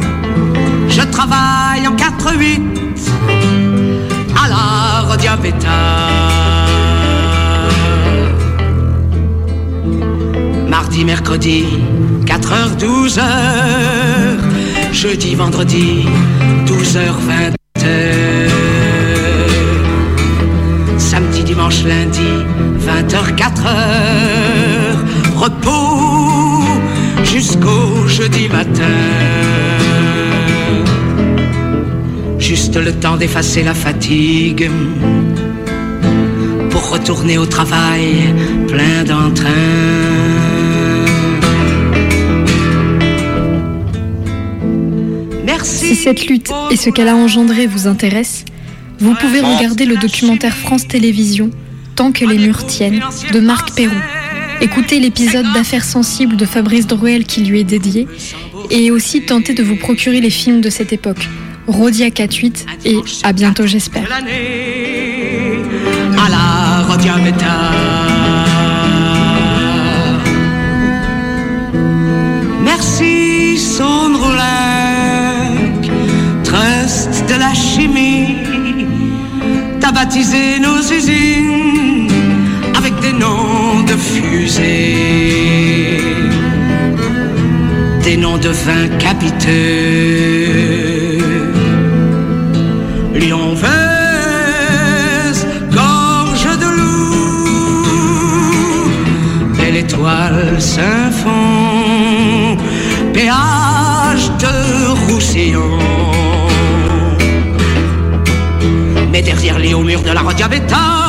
[0.88, 2.60] Je travaille en 4-8
[4.42, 5.68] à la Rodiabeta.
[10.68, 11.64] Mardi, mercredi,
[12.26, 13.22] 4h, 12h.
[14.92, 16.06] Jeudi, vendredi,
[16.66, 17.86] 12h, 20h.
[20.98, 22.32] Samedi, dimanche, lundi,
[22.86, 23.68] 20h, 4h.
[25.36, 26.80] Repos
[27.24, 28.96] jusqu'au jeudi matin.
[32.38, 34.70] Juste le temps d'effacer la fatigue
[36.70, 38.34] pour retourner au travail
[38.68, 40.42] plein d'entrain.
[45.64, 48.44] Si cette lutte et ce qu'elle a engendré vous intéressent,
[48.98, 51.50] vous pouvez regarder le documentaire France Télévisions
[51.94, 53.00] Tant que les murs tiennent
[53.32, 53.94] de Marc Perron.
[54.62, 58.06] Écoutez l'épisode d'Affaires sensibles de Fabrice Drouel qui lui est dédié
[58.70, 61.28] et aussi tenter de vous procurer les films de cette époque.
[61.66, 64.04] Rodia 48 et à bientôt j'espère.
[64.12, 64.20] à
[66.28, 66.86] la.
[72.64, 74.40] Merci Sondrolec,
[76.44, 78.36] trust de la chimie,
[79.80, 81.81] t'as baptisé nos usines
[83.02, 84.98] des noms de fusées,
[88.04, 89.50] des noms de vins capiteux.
[93.14, 95.36] Lyon Vez,
[95.70, 97.84] gorge de loup,
[99.58, 102.56] belle étoile Saint-Fond,
[103.12, 104.54] péage de
[105.06, 105.78] Roussillon.
[109.10, 111.01] Mais derrière les hauts murs de la Rodiabetta,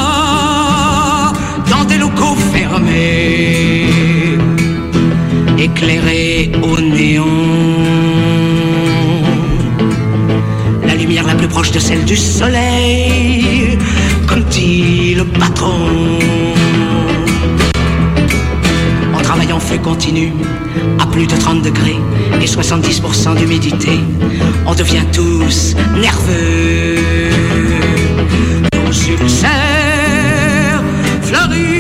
[5.58, 7.26] éclairés au néon,
[10.86, 13.78] la lumière la plus proche de celle du soleil,
[14.28, 16.20] comme dit le patron.
[19.14, 20.34] En travaillant fait continu,
[21.00, 22.00] à plus de 30 degrés
[22.42, 24.00] et 70% d'humidité,
[24.66, 26.98] on devient tous nerveux.
[28.74, 30.84] Nos ulcères
[31.22, 31.73] fleurissent,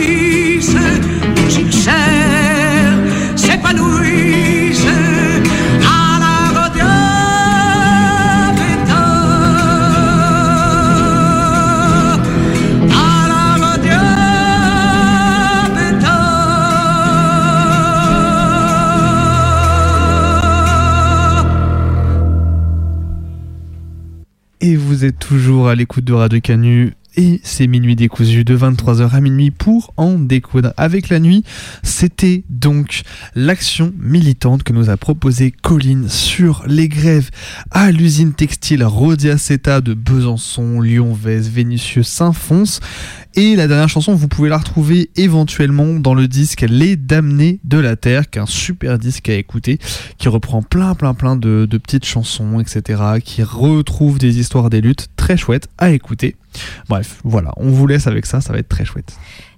[25.12, 26.94] toujours à l'écoute de Radio Canu.
[27.16, 30.74] Et c'est minuit décousu de 23h à minuit pour en découdre.
[30.78, 31.44] Avec la nuit,
[31.84, 33.04] c'était donc
[33.36, 37.30] l'action militante que nous a proposée Colline sur les grèves
[37.70, 42.80] à l'usine textile Rodiaceta de Besançon, Lyon-Vez, Vénitieux, Saint-Fons.
[43.36, 47.78] Et la dernière chanson, vous pouvez la retrouver éventuellement dans le disque Les Damnés de
[47.78, 49.78] la Terre, qui est un super disque à écouter,
[50.18, 54.82] qui reprend plein plein plein de, de petites chansons, etc., qui retrouve des histoires des
[54.82, 56.36] luttes très chouettes à écouter.
[56.90, 59.14] Bref, voilà, on vous laisse avec ça, ça va être très chouette.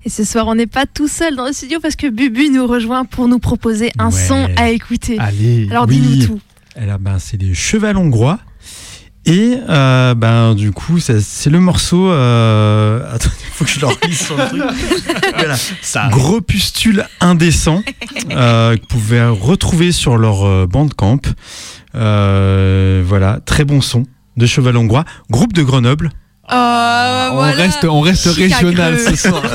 [0.06, 2.68] Et ce soir, on n'est pas tout seul dans le studio parce que Bubu nous
[2.68, 4.28] rejoint pour nous proposer un Ouais.
[4.28, 5.18] son à écouter.
[5.20, 6.00] Allez, Alors oui.
[6.00, 6.40] dis-nous tout.
[6.76, 8.40] Alors, ben, c'est des cheval hongrois.
[9.28, 12.12] Et euh, ben du coup, ça- c'est le morceau.
[12.12, 13.12] Euh...
[13.16, 14.62] Attends, il faut que je le relise sur le truc.
[15.36, 16.10] Voilà.
[16.10, 17.82] Gros pustule indécent
[18.32, 21.22] euh, que vous pouvez retrouver sur leur euh, bandcamp.
[21.96, 24.04] Euh, voilà, très bon son
[24.38, 25.06] de cheval hongrois.
[25.32, 26.12] Groupe de Grenoble.
[26.52, 27.54] Euh, on voilà.
[27.54, 28.70] reste, on reste Chicagreux.
[28.70, 29.42] régional ce soir.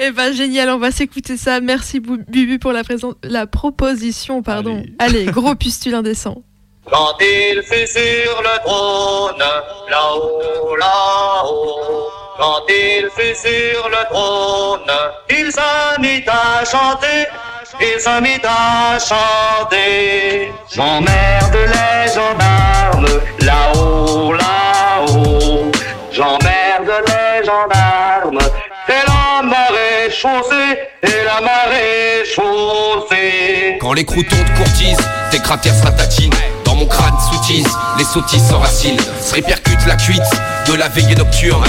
[0.00, 1.60] Eh ben génial, on va s'écouter ça.
[1.60, 4.42] Merci Bubu pour la, présent- la proposition.
[4.44, 4.84] Pardon.
[5.00, 6.36] Allez, gros pustule indécent.
[6.88, 8.00] Quand il fut sur
[8.42, 9.38] le trône,
[9.90, 14.90] là-haut, là-haut, quand il fut sur le trône,
[15.30, 17.26] il se mit à chanter,
[17.80, 20.52] il se mit à chanter.
[20.74, 23.06] J'emmerde les gendarmes,
[23.40, 25.72] là-haut, là-haut,
[26.12, 28.38] j'emmerde les gendarmes,
[28.88, 33.78] et la marée chaussée, et la marée chaussée.
[33.80, 36.34] Quand les croutons te courtisent, tes cratères se ratatinent.
[36.64, 39.00] Dans mon crâne soutise, les sottises s'enracinent.
[39.20, 40.20] Se répercute la cuite
[40.66, 41.64] de la veillée nocturne.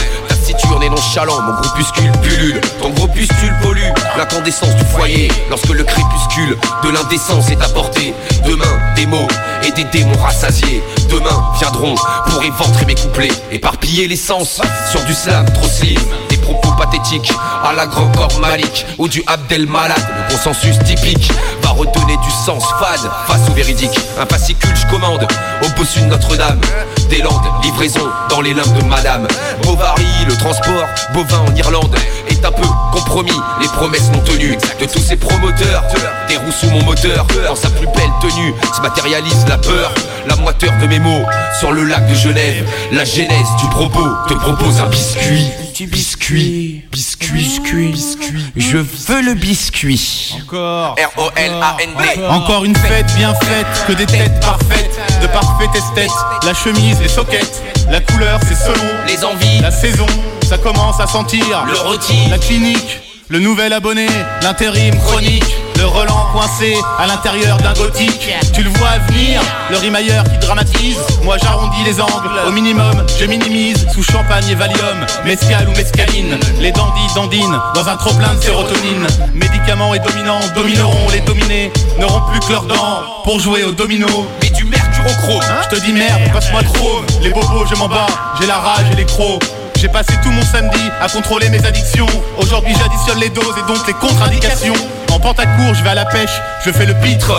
[0.70, 2.62] Taciturne et nonchalant, mon groupuscule pullule.
[2.82, 3.82] Ton groupuscule pollue
[4.18, 5.32] l'incandescence du foyer.
[5.50, 8.14] Lorsque le crépuscule de l'indécence est apporté.
[8.46, 9.28] Demain, des mots
[9.64, 10.84] et des démons rassasiés.
[11.10, 11.96] Demain viendront
[12.28, 13.32] pour éventrer mes couplets.
[13.52, 16.00] Éparpiller l'essence sur du slam trop slim.
[16.30, 19.98] Des propos pathétiques à la grand corps Malik ou du Abdel Malak.
[19.98, 21.32] Le consensus typique
[21.64, 24.00] va redonner du sens fade face au véridique.
[24.20, 25.26] Un fascicule, je commande
[25.64, 26.62] au bossu de Notre-Dame.
[27.10, 29.28] Des Landes, livraison dans les limbes de Madame.
[29.64, 31.96] Bovary, le transport bovin en Irlande
[32.30, 33.32] est un peu compromis.
[33.62, 35.84] Les promesses non tenues de tous ces promoteurs.
[36.28, 39.94] Des roues sous mon moteur, dans sa plus belle tenue, se matérialise la peur.
[40.28, 41.26] La moiteur de mes mots
[41.60, 42.70] sur le lac de Genève.
[42.92, 45.48] La genèse du propos te propose un biscuit.
[45.80, 48.52] Biscuit, biscuit, biscuit, biscuit.
[48.58, 50.36] Je veux le biscuit.
[50.44, 50.96] Encore.
[51.16, 52.28] R-O-L-A-N-D.
[52.28, 56.12] Encore une fête bien faite, que des têtes parfaites, de parfaites esthètes.
[56.46, 60.06] La chemise, les soquettes, la couleur, c'est selon les envies, la saison.
[60.48, 62.28] Ça commence à sentir Le rôti.
[62.30, 64.08] la clinique, le nouvel abonné,
[64.42, 65.46] l'intérim chronique.
[65.78, 68.30] Le Roland coincé à l'intérieur d'un gothique.
[68.54, 69.40] Tu le vois venir,
[69.72, 70.98] le rimailleur qui dramatise.
[71.24, 73.88] Moi j'arrondis les angles, au minimum je minimise.
[73.94, 76.38] Sous champagne et valium, mescal ou mescaline.
[76.60, 79.08] Les dandys dandinent dans un trop plein de sérotonine.
[79.34, 81.72] Médicaments et dominants domineront les dominés.
[81.98, 84.08] N'auront plus que leurs dents pour jouer au domino.
[84.42, 84.66] Mais du
[85.04, 85.42] mercurochrome.
[85.72, 87.06] Je te dis merde, passe-moi le chrome.
[87.22, 88.08] Les bobos, je m'en bats,
[88.40, 89.44] j'ai la rage et les crocs.
[89.78, 92.08] J'ai passé tout mon samedi à contrôler mes addictions.
[92.38, 94.74] Aujourd'hui, j'additionne les doses et donc les contre-indications.
[95.12, 96.30] En pentacourt, je vais à la pêche,
[96.66, 97.32] je fais le pitre.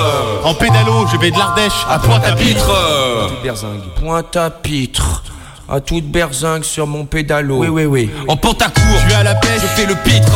[0.42, 2.70] En pédalo, je vais de l'Ardèche à Pointe-à-Pitre.
[3.42, 3.82] Berzingue.
[4.02, 5.22] Pointe à pitre.
[5.72, 7.58] À toute berzingue sur mon pédalo.
[7.58, 8.10] Oui, oui, oui.
[8.26, 8.82] En pantacourt.
[9.04, 10.32] Je vais à la pêche, Je fais le pitre.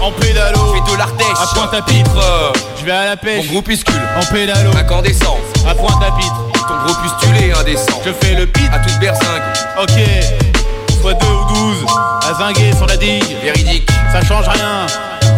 [0.00, 0.58] en pédalo.
[0.74, 1.26] Je fais de l'Ardèche.
[1.40, 2.16] À Pointe-à-Pitre.
[2.16, 4.00] Euh, Je vais à la pêche, Mon groupuscule.
[4.20, 4.70] en pédalo.
[4.76, 5.36] Incandescent.
[5.68, 6.51] À Pointe-à-Pitre.
[6.68, 8.00] Ton gros pustulé indécent.
[8.04, 8.72] Je fais le pitre.
[8.72, 9.42] À toute berzingue.
[9.80, 9.98] Ok.
[11.00, 11.84] Soit deux ou douze,
[12.28, 13.36] à zinguer sur la digue.
[13.42, 13.88] Véridique.
[14.12, 14.86] Ça change rien.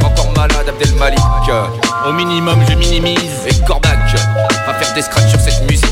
[0.05, 1.19] Encore malade Abdelmalik.
[2.07, 3.47] Au minimum, je minimise.
[3.47, 3.99] Et Corbac
[4.67, 5.85] va faire des scratchs sur cette musique.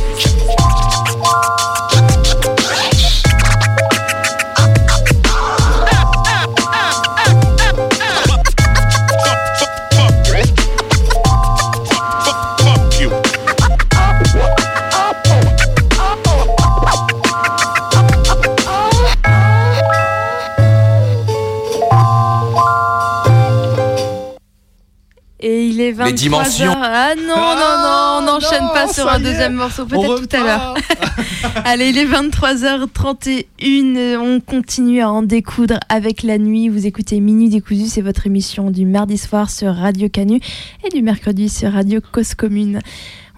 [25.83, 26.71] Est 23 dimensions.
[26.71, 26.79] heures.
[26.81, 30.75] Ah non, non, non, on n'enchaîne pas sur un deuxième morceau, peut-être tout à l'heure.
[31.65, 34.17] Allez, il est 23h31.
[34.17, 36.69] On continue à en découdre avec la nuit.
[36.69, 40.41] Vous écoutez Minuit décousu, c'est votre émission du mardi soir sur Radio Canu
[40.85, 42.81] et du mercredi sur Radio Cause Commune.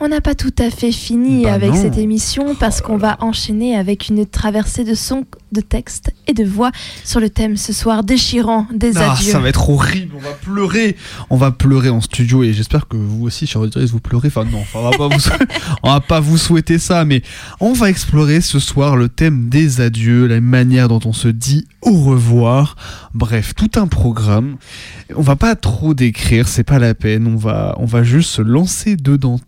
[0.00, 1.80] On n'a pas tout à fait fini Bah avec non.
[1.80, 6.44] cette émission parce qu'on va enchaîner avec une traversée de sons, de textes et de
[6.44, 6.72] voix
[7.04, 9.30] sur le thème ce soir déchirant des Ah, adieux.
[9.30, 10.96] ça va être horrible, on va pleurer.
[11.30, 14.28] On va pleurer en studio et j'espère que vous aussi, chers auditeurs, vous pleurez.
[14.28, 15.20] Enfin, non, on, va pas vous
[15.82, 17.22] on va pas vous souhaiter ça, mais
[17.60, 21.66] on va explorer ce soir le thème des adieux, la manière dont on se dit
[21.82, 22.76] au revoir.
[23.14, 24.56] Bref, tout un programme.
[25.14, 27.26] On va pas trop décrire, c'est pas la peine.
[27.28, 29.38] On va, on va juste se lancer dedans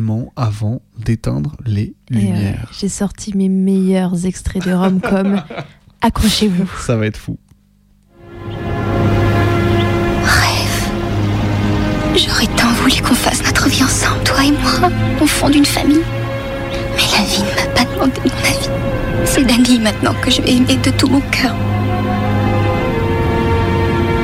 [0.00, 2.70] tranquillement avant d'éteindre les Et, euh, lumières.
[2.78, 5.42] J'ai sorti mes meilleurs extraits de rom-com.
[6.02, 6.68] Accrochez-vous.
[6.80, 7.38] Ça va être fou.
[12.16, 14.90] J'aurais tant voulu qu'on fasse notre vie ensemble, toi et moi,
[15.22, 16.02] au fond d'une famille.
[16.96, 19.24] Mais la vie ne m'a pas demandé mon avis.
[19.24, 21.54] C'est Danny maintenant que je vais aimer de tout mon cœur.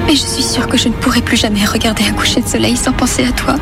[0.07, 2.77] Mais je suis sûre que je ne pourrai plus jamais regarder un coucher de soleil
[2.77, 3.55] sans penser à toi.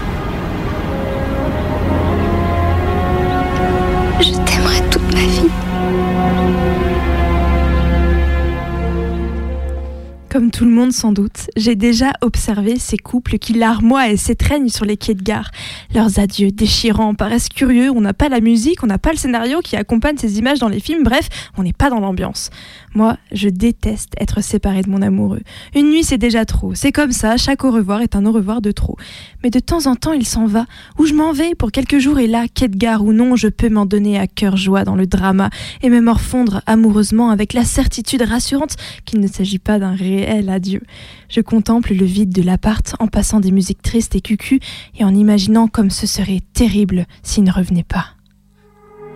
[10.34, 14.68] Comme tout le monde sans doute, j'ai déjà observé ces couples qui larmoient et s'étreignent
[14.68, 15.52] sur les quais de gare.
[15.94, 19.60] Leurs adieux déchirants paraissent curieux, on n'a pas la musique, on n'a pas le scénario
[19.60, 22.50] qui accompagne ces images dans les films, bref, on n'est pas dans l'ambiance.
[22.94, 25.42] Moi, je déteste être séparée de mon amoureux.
[25.74, 28.60] Une nuit, c'est déjà trop, c'est comme ça, chaque au revoir est un au revoir
[28.60, 28.96] de trop.
[29.42, 30.66] Mais de temps en temps, il s'en va,
[30.98, 33.86] ou je m'en vais pour quelques jours et là, gare ou non, je peux m'en
[33.86, 35.50] donner à cœur joie dans le drama
[35.82, 40.82] et me morfondre amoureusement avec la certitude rassurante qu'il ne s'agit pas d'un réel adieu.
[41.28, 44.60] Je contemple le vide de l'appart en passant des musiques tristes et cucu
[44.98, 48.06] et en imaginant comme ce serait terrible s'il ne revenait pas.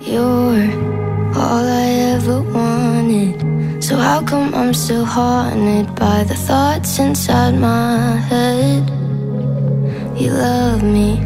[0.07, 0.55] You're
[1.35, 3.68] all I ever wanted.
[3.89, 8.87] So how come I'm still haunted by the thoughts inside my head?
[10.15, 11.17] You love me,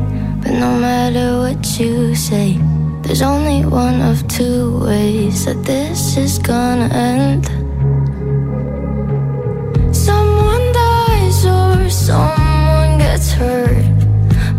[0.40, 2.60] but no matter what you say,
[3.02, 7.46] there's only one of two ways that this is gonna end.
[9.92, 13.90] Someone dies or someone gets hurt.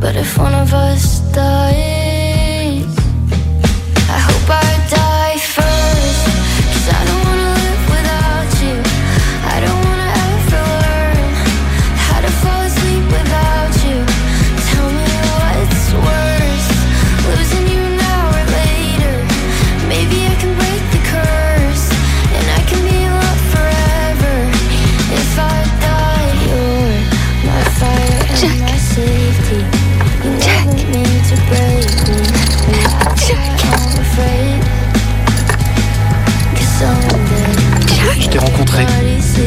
[0.01, 2.02] But if one of us dies,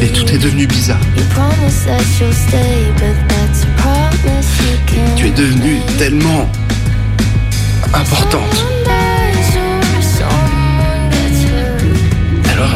[0.03, 1.01] et tout est devenu bizarre.
[5.17, 6.51] Tu es devenue tellement
[7.95, 8.65] importante.
[12.53, 12.71] Alors,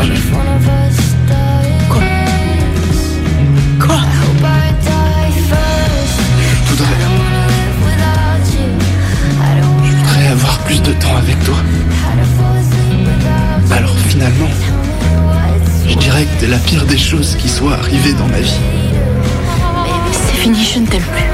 [3.79, 3.95] Quoi?
[3.95, 6.21] I hope I die first.
[6.65, 6.97] je voudrais,
[9.85, 11.57] je voudrais avoir plus de temps avec toi.
[13.71, 14.49] Alors finalement,
[15.91, 18.61] je dirais que t'es la pire des choses qui soit arrivée dans ma vie.
[20.13, 21.25] C'est fini, je ne t'aime plus.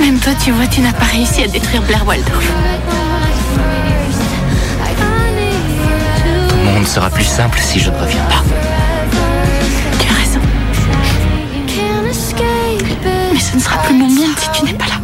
[0.00, 2.44] Même toi, tu vois, tu n'as pas réussi à détruire Blair Waldorf.
[6.48, 8.42] Ton monde sera plus simple si je ne reviens pas.
[9.98, 10.40] Tu as raison.
[13.32, 15.00] Mais ce ne sera plus mon monde si tu n'es pas là.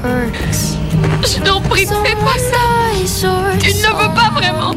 [1.23, 2.70] Je t'en prie, fais pas ça.
[3.19, 4.71] Tu ne veux pas vraiment.
[4.73, 4.77] Et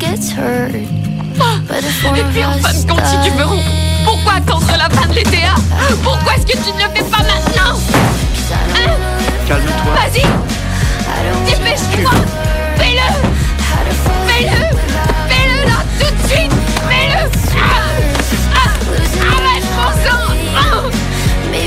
[2.31, 3.61] puis en fin de compte, si tu me rompes,
[4.03, 5.37] pourquoi attendre la fin de l'été
[6.03, 7.77] Pourquoi est-ce que tu ne le fais pas maintenant?
[8.75, 8.89] Hein?
[9.47, 9.93] Calme-toi.
[9.93, 10.23] Vas-y.
[11.45, 12.11] Dépêche-toi.
[12.77, 13.07] Fais-le.
[14.27, 14.61] Fais-le.
[15.29, 16.53] Fais-le là tout de suite.
[16.89, 17.21] Fais-le.
[17.55, 17.59] Ah,
[18.55, 18.69] ah,
[19.31, 20.25] arrête mon sang.
[20.57, 20.81] Ah.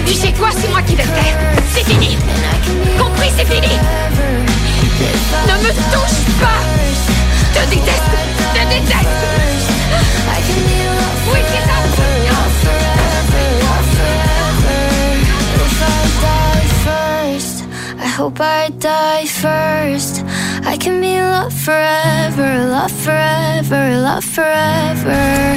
[0.05, 1.37] Tu sais quoi, c'est moi qui vais le faire.
[1.73, 2.19] C'est fini.
[2.99, 3.79] Compris, c'est fini.
[5.57, 6.61] Ne me touche pas
[6.93, 9.17] Je te déteste, je te déteste
[11.33, 11.77] Oui, c'est ça
[17.99, 20.23] I hope I die first.
[20.65, 25.57] I can be love forever, love forever, love forever.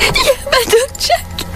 [0.00, 1.46] Il y a pas de Jack.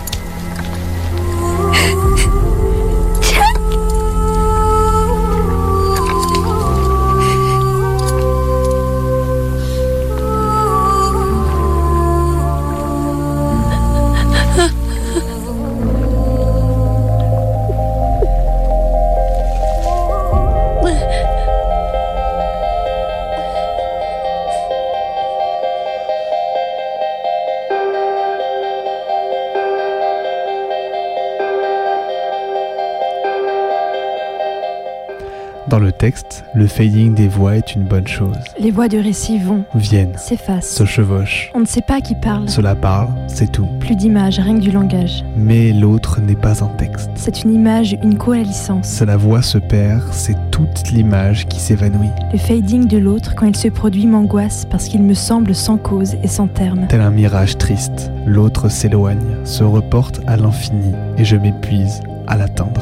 [36.01, 38.35] Texte, le fading des voix est une bonne chose.
[38.59, 40.71] Les voix du récit vont, Viennent, s'effacent.
[40.75, 41.51] se chevauchent.
[41.55, 42.49] On ne sait pas qui parle.
[42.49, 43.67] Cela parle, c'est tout.
[43.81, 45.23] Plus d'images, rien que du langage.
[45.37, 47.11] Mais l'autre n'est pas un texte.
[47.17, 48.87] C'est une image, une coalescence.
[48.87, 52.09] Si la voix se perd, c'est toute l'image qui s'évanouit.
[52.33, 56.17] Le fading de l'autre, quand il se produit, m'angoisse parce qu'il me semble sans cause
[56.23, 56.87] et sans terme.
[56.89, 62.81] Tel un mirage triste, l'autre s'éloigne, se reporte à l'infini, et je m'épuise à l'atteindre.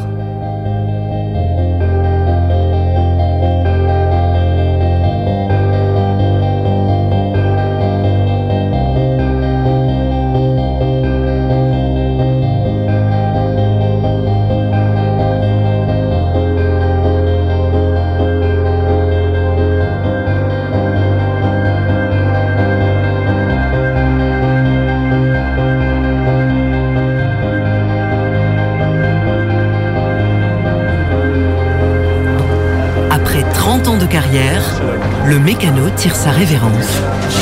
[35.48, 37.00] Mécano tire sa révérence.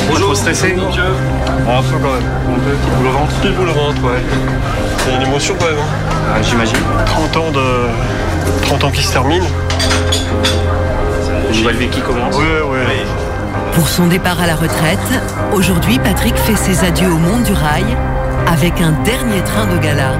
[0.08, 2.30] Bonjour, stressé Un peu quand même.
[2.48, 2.76] Un peu.
[2.98, 4.22] Boule au ventre Petit boule au ventre, ouais.
[4.98, 5.74] C'est une émotion quand même.
[5.76, 6.40] hein.
[6.40, 6.76] J'imagine.
[7.04, 8.62] 30 ans de.
[8.62, 9.44] 30 ans qui se terminent.
[11.50, 12.32] Une nouvelle vie qui commence.
[12.36, 12.78] Oui, oui.
[13.74, 15.00] Pour son départ à la retraite,
[15.52, 17.86] aujourd'hui Patrick fait ses adieux au monde du rail
[18.46, 20.12] avec un dernier train de gala.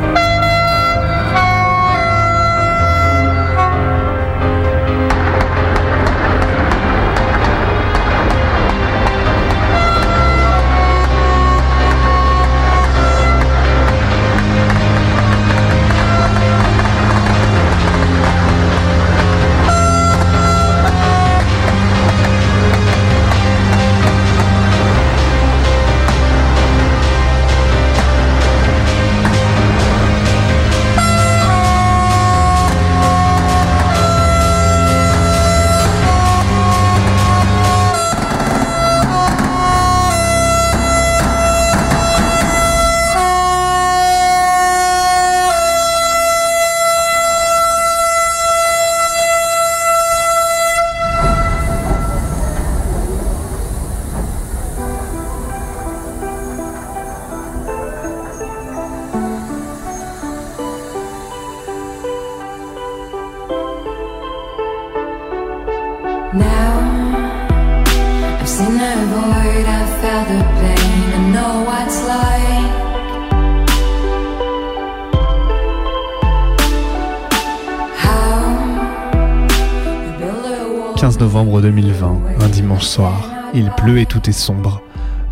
[81.67, 83.29] 2020, un dimanche soir.
[83.53, 84.83] Il pleut et tout est sombre.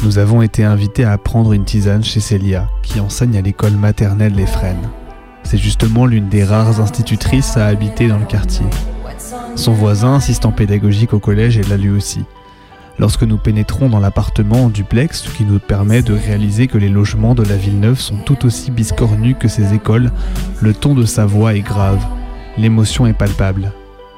[0.02, 4.34] Nous avons été invités à prendre une tisane chez Célia, qui enseigne à l'école maternelle
[4.34, 4.88] Les Fresnes.
[5.44, 8.66] C'est justement l'une des rares institutrices à habiter dans le quartier.
[9.54, 12.24] Son voisin, assistant pédagogique au collège, est là lui aussi.
[12.98, 16.88] Lorsque nous pénétrons dans l'appartement en duplex, ce qui nous permet de réaliser que les
[16.88, 20.10] logements de la ville neuve sont tout aussi biscornus que ses écoles,
[20.60, 22.04] le ton de sa voix est grave.
[22.58, 23.70] L'émotion est palpable.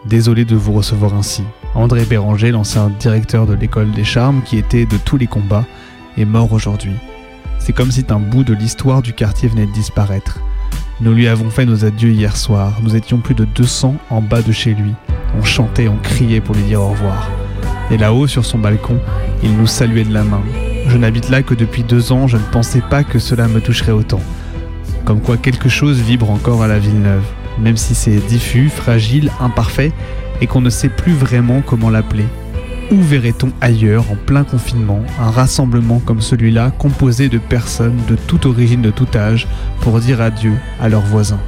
[0.08, 1.42] Désolé de vous recevoir ainsi.
[1.74, 5.64] André Béranger, l'ancien directeur de l'école des charmes qui était de tous les combats,
[6.16, 6.94] est mort aujourd'hui.
[7.58, 10.38] C'est comme si un bout de l'histoire du quartier venait de disparaître.
[11.00, 12.78] Nous lui avons fait nos adieux hier soir.
[12.82, 14.92] Nous étions plus de 200 en bas de chez lui.
[15.36, 17.28] On chantait, on criait pour lui dire au revoir.
[17.90, 19.00] Et là-haut, sur son balcon,
[19.42, 20.42] il nous saluait de la main.
[20.86, 23.90] Je n'habite là que depuis deux ans, je ne pensais pas que cela me toucherait
[23.90, 24.22] autant.
[25.04, 27.24] Comme quoi quelque chose vibre encore à la Villeneuve,
[27.58, 29.92] même si c'est diffus, fragile, imparfait,
[30.40, 32.26] et qu'on ne sait plus vraiment comment l'appeler.
[32.90, 38.46] Où verrait-on ailleurs, en plein confinement, un rassemblement comme celui-là, composé de personnes de toute
[38.46, 39.48] origine, de tout âge,
[39.80, 41.40] pour dire adieu à leurs voisins?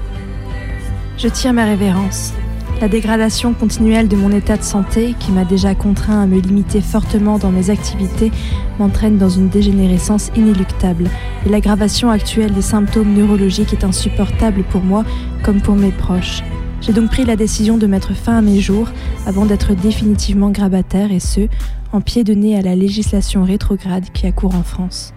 [1.16, 2.32] Je tire ma révérence.
[2.80, 6.80] La dégradation continuelle de mon état de santé, qui m'a déjà contraint à me limiter
[6.80, 8.30] fortement dans mes activités,
[8.78, 11.10] m'entraîne dans une dégénérescence inéluctable,
[11.44, 15.04] et l'aggravation actuelle des symptômes neurologiques est insupportable pour moi
[15.42, 16.44] comme pour mes proches.
[16.80, 18.88] J'ai donc pris la décision de mettre fin à mes jours
[19.26, 21.48] avant d'être définitivement grabataire et ce,
[21.92, 25.14] en pied de nez à la législation rétrograde qui accourt en France.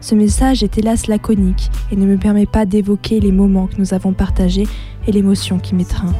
[0.00, 3.94] Ce message est hélas laconique et ne me permet pas d'évoquer les moments que nous
[3.94, 4.68] avons partagés
[5.08, 6.14] et l'émotion qui m'étreint.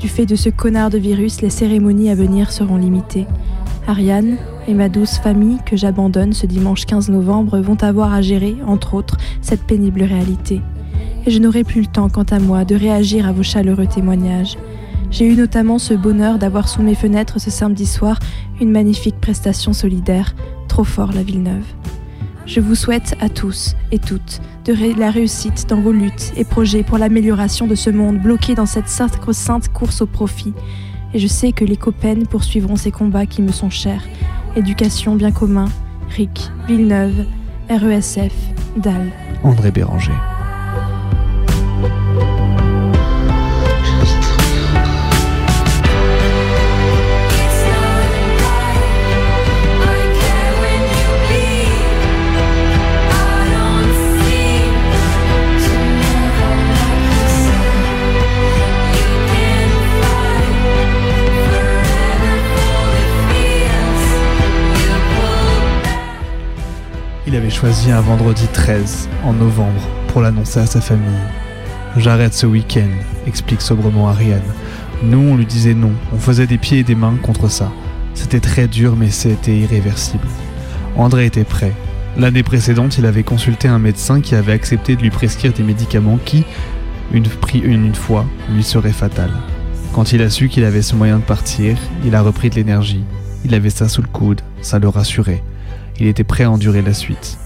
[0.00, 3.26] Du fait de ce connard de virus, les cérémonies à venir seront limitées.
[3.86, 8.56] Ariane et ma douce famille que j'abandonne ce dimanche 15 novembre vont avoir à gérer,
[8.66, 10.62] entre autres, cette pénible réalité.
[11.26, 14.56] Et je n'aurai plus le temps, quant à moi, de réagir à vos chaleureux témoignages.
[15.10, 18.18] J'ai eu notamment ce bonheur d'avoir sous mes fenêtres ce samedi soir
[18.58, 20.34] une magnifique prestation solidaire,
[20.66, 21.66] trop fort la Villeneuve.
[22.50, 26.82] Je vous souhaite à tous et toutes de la réussite dans vos luttes et projets
[26.82, 30.52] pour l'amélioration de ce monde bloqué dans cette sacro-sainte course au profit.
[31.14, 34.02] Et je sais que les copains poursuivront ces combats qui me sont chers.
[34.56, 35.66] Éducation bien commun,
[36.08, 37.24] RIC, Villeneuve,
[37.68, 38.34] RESF,
[38.76, 39.12] DAL.
[39.44, 40.10] André Béranger.
[67.30, 71.06] Il avait choisi un vendredi 13, en novembre, pour l'annoncer à sa famille.
[71.96, 72.88] J'arrête ce week-end,
[73.24, 74.42] explique sobrement Ariane.
[75.04, 77.70] Nous, on lui disait non, on faisait des pieds et des mains contre ça.
[78.14, 80.26] C'était très dur, mais c'était irréversible.
[80.96, 81.72] André était prêt.
[82.16, 86.18] L'année précédente, il avait consulté un médecin qui avait accepté de lui prescrire des médicaments
[86.24, 86.44] qui,
[87.12, 89.30] une, une, fois, lui seraient fatals.
[89.92, 93.04] Quand il a su qu'il avait ce moyen de partir, il a repris de l'énergie.
[93.44, 95.44] Il avait ça sous le coude, ça le rassurait.
[96.00, 97.38] Il était prêt à endurer la suite.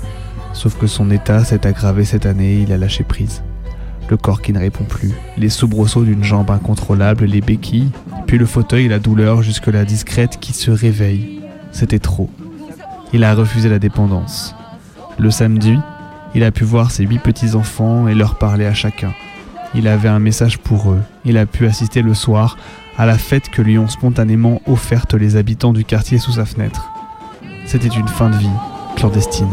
[0.52, 3.42] Sauf que son état s'est aggravé cette année et il a lâché prise.
[4.08, 7.90] Le corps qui ne répond plus, les soubresauts d'une jambe incontrôlable, les béquilles,
[8.26, 11.40] puis le fauteuil et la douleur jusque-là discrète qui se réveille.
[11.72, 12.30] C'était trop.
[13.12, 14.54] Il a refusé la dépendance.
[15.18, 15.76] Le samedi,
[16.34, 19.12] il a pu voir ses huit petits-enfants et leur parler à chacun.
[19.74, 21.00] Il avait un message pour eux.
[21.24, 22.56] Il a pu assister le soir
[22.96, 26.93] à la fête que lui ont spontanément offerte les habitants du quartier sous sa fenêtre.
[27.66, 28.50] C'était une fin de vie
[28.96, 29.48] clandestine.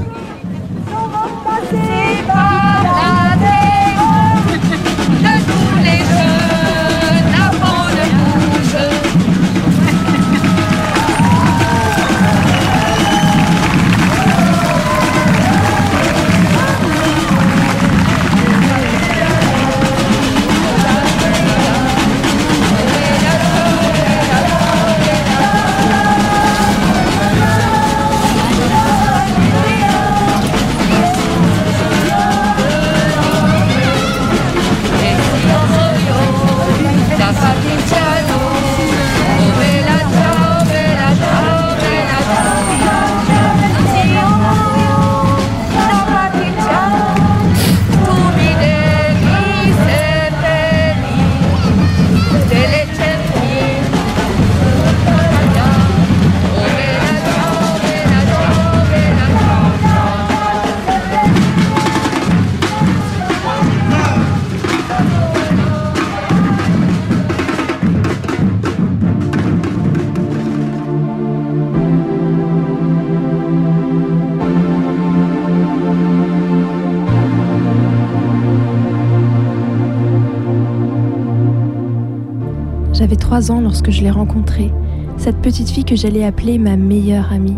[83.32, 84.74] J'avais trois ans lorsque je l'ai rencontrée,
[85.16, 87.56] cette petite fille que j'allais appeler ma meilleure amie.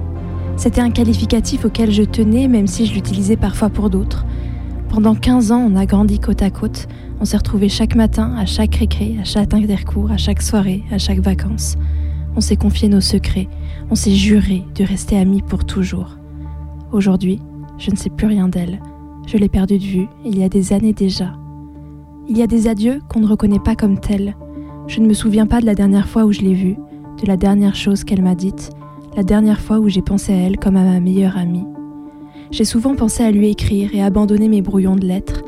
[0.56, 4.24] C'était un qualificatif auquel je tenais, même si je l'utilisais parfois pour d'autres.
[4.90, 6.88] Pendant 15 ans, on a grandi côte à côte.
[7.20, 11.00] On s'est retrouvés chaque matin, à chaque récré, à chaque intercours, à chaque soirée, à
[11.00, 11.76] chaque vacances.
[12.36, 13.48] On s'est confié nos secrets.
[13.90, 16.20] On s'est juré de rester amis pour toujours.
[16.92, 17.40] Aujourd'hui,
[17.80, 18.80] je ne sais plus rien d'elle.
[19.26, 21.34] Je l'ai perdue de vue il y a des années déjà.
[22.30, 24.36] Il y a des adieux qu'on ne reconnaît pas comme tels.
[24.94, 26.78] Je ne me souviens pas de la dernière fois où je l'ai vue,
[27.20, 28.70] de la dernière chose qu'elle m'a dite,
[29.18, 31.66] la dernière fois où j'ai pensé à elle comme à ma meilleure amie.
[32.52, 35.42] J'ai souvent pensé à lui écrire et abandonner mes brouillons de lettres.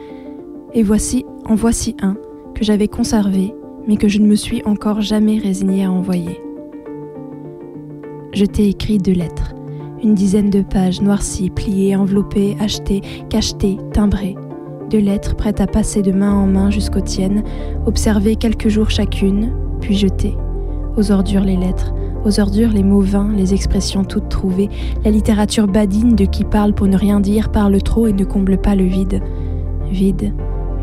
[0.73, 2.17] Et voici, en voici un
[2.55, 3.53] que j'avais conservé,
[3.87, 6.41] mais que je ne me suis encore jamais résignée à envoyer.
[8.33, 9.53] Je t'ai écrit deux lettres,
[10.01, 14.37] une dizaine de pages noircies, pliées, enveloppées, achetées, cachetées, timbrées.
[14.99, 17.43] Lettres prêtes à passer de main en main jusqu'aux tiennes,
[17.85, 20.35] observées quelques jours chacune, puis jetées.
[20.97, 21.93] Aux ordures les lettres,
[22.23, 24.69] aux ordures les mots vains, les expressions toutes trouvées,
[25.03, 28.57] la littérature badine de qui parle pour ne rien dire, parle trop et ne comble
[28.57, 29.21] pas le vide.
[29.89, 30.33] Vide,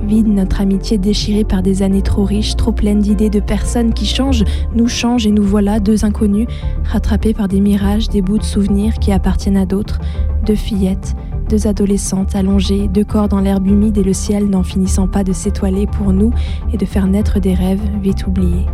[0.06, 4.04] Vide notre amitié déchirée par des années trop riches, trop pleines d'idées de personnes qui
[4.04, 4.44] changent,
[4.74, 6.48] nous changent et nous voilà deux inconnus,
[6.82, 10.00] rattrapés par des mirages, des bouts de souvenirs qui appartiennent à d'autres,
[10.44, 11.14] deux fillettes,
[11.48, 15.32] deux adolescentes allongées, deux corps dans l'herbe humide et le ciel n'en finissant pas de
[15.32, 16.32] s'étoiler pour nous
[16.72, 18.66] et de faire naître des rêves vite oubliés.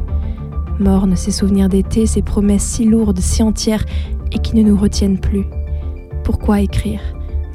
[0.79, 3.85] Mornes ces souvenirs d'été, ces promesses si lourdes, si entières
[4.33, 5.45] et qui ne nous retiennent plus.
[6.25, 7.01] Pourquoi écrire?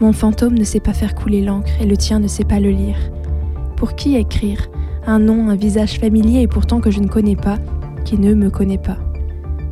[0.01, 2.71] Mon fantôme ne sait pas faire couler l'encre et le tien ne sait pas le
[2.71, 2.97] lire.
[3.77, 4.69] Pour qui écrire?
[5.05, 7.57] Un nom, un visage familier et pourtant que je ne connais pas,
[8.05, 8.97] qui ne me connaît pas.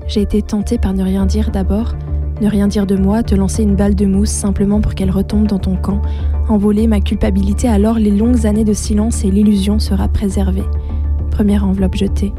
[0.08, 1.96] J'ai été tentée par ne rien dire d'abord,
[2.42, 5.46] ne rien dire de moi, te lancer une balle de mousse simplement pour qu'elle retombe
[5.46, 6.02] dans ton camp,
[6.50, 10.64] envoler ma culpabilité alors les longues années de silence et l'illusion sera préservée.
[11.30, 12.34] Première enveloppe jetée.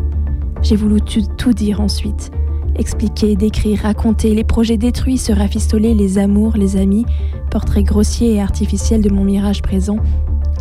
[0.60, 2.32] J'ai voulu tout dire ensuite.
[2.76, 7.06] Expliquer, décrire, raconter, les projets détruits, se rafistoler, les amours, les amis,
[7.50, 9.98] portrait grossier et artificiel de mon mirage présent,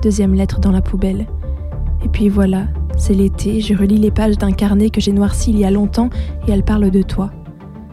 [0.04, 1.26] deuxième lettre dans la poubelle.
[2.06, 5.58] Et puis voilà, c'est l'été, je relis les pages d'un carnet que j'ai noirci il
[5.58, 6.10] y a longtemps
[6.48, 7.32] et elle parle de toi.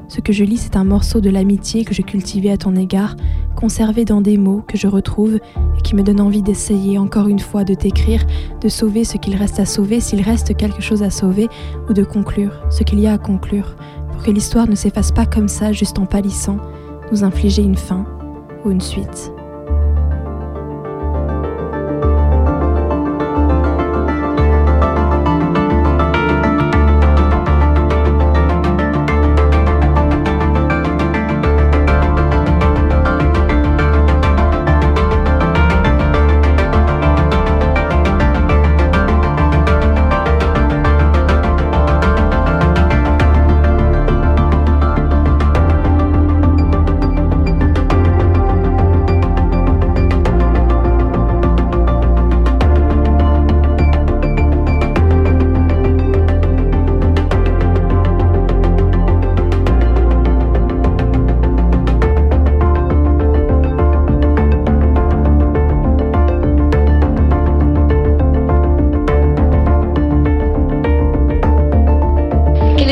[0.08, 3.14] Ce que je lis, c'est un morceau de l'amitié que je cultivais à ton égard,
[3.54, 7.38] conservé dans des mots que je retrouve et qui me donne envie d'essayer encore une
[7.38, 8.24] fois de t'écrire,
[8.62, 11.48] de sauver ce qu'il reste à sauver s'il reste quelque chose à sauver,
[11.90, 13.76] ou de conclure ce qu'il y a à conclure,
[14.10, 16.56] pour que l'histoire ne s'efface pas comme ça, juste en pâlissant,
[17.12, 18.06] nous infliger une fin
[18.64, 19.30] ou une suite.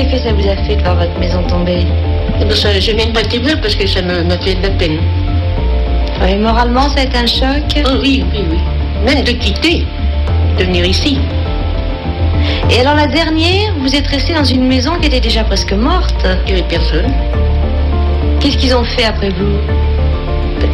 [0.08, 1.84] Quel effet ça vous a fait de voir votre maison tomber
[2.40, 4.54] Eh ben, ça, Je viens de pas te dire parce que ça me- m'a fait
[4.54, 4.98] de la peine.
[6.28, 8.58] Et moralement, ça a été un choc Oh, oui, oui, oui.
[9.04, 9.84] Même de quitter,
[10.58, 11.18] de venir ici.
[12.70, 16.24] Et alors la dernière, vous êtes resté dans une maison qui était déjà presque morte
[16.46, 17.12] Il n'y avait personne.
[18.40, 19.58] Qu'est-ce qu'ils ont fait après vous?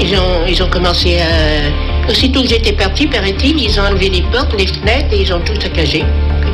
[0.00, 2.10] Ils ont, ils ont commencé à.
[2.10, 5.40] Aussitôt que j'étais parti, paraît-il, ils ont enlevé les portes, les fenêtres et ils ont
[5.40, 6.04] tout saccagé.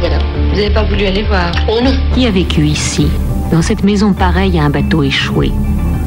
[0.01, 0.19] Voilà.
[0.51, 1.93] Vous n'avez pas voulu aller voir Oh non.
[2.15, 3.09] Qui a vécu ici,
[3.51, 5.53] dans cette maison pareille à un bateau échoué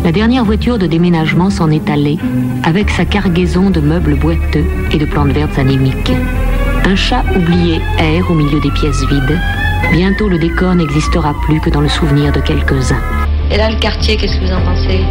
[0.03, 2.17] La dernière voiture de déménagement s'en est allée,
[2.63, 6.11] avec sa cargaison de meubles boiteux et de plantes vertes anémiques.
[6.85, 9.39] Un chat oublié erre au milieu des pièces vides.
[9.91, 13.01] Bientôt le décor n'existera plus que dans le souvenir de quelques-uns.
[13.51, 15.01] Et là, le quartier, qu'est-ce que vous en pensez?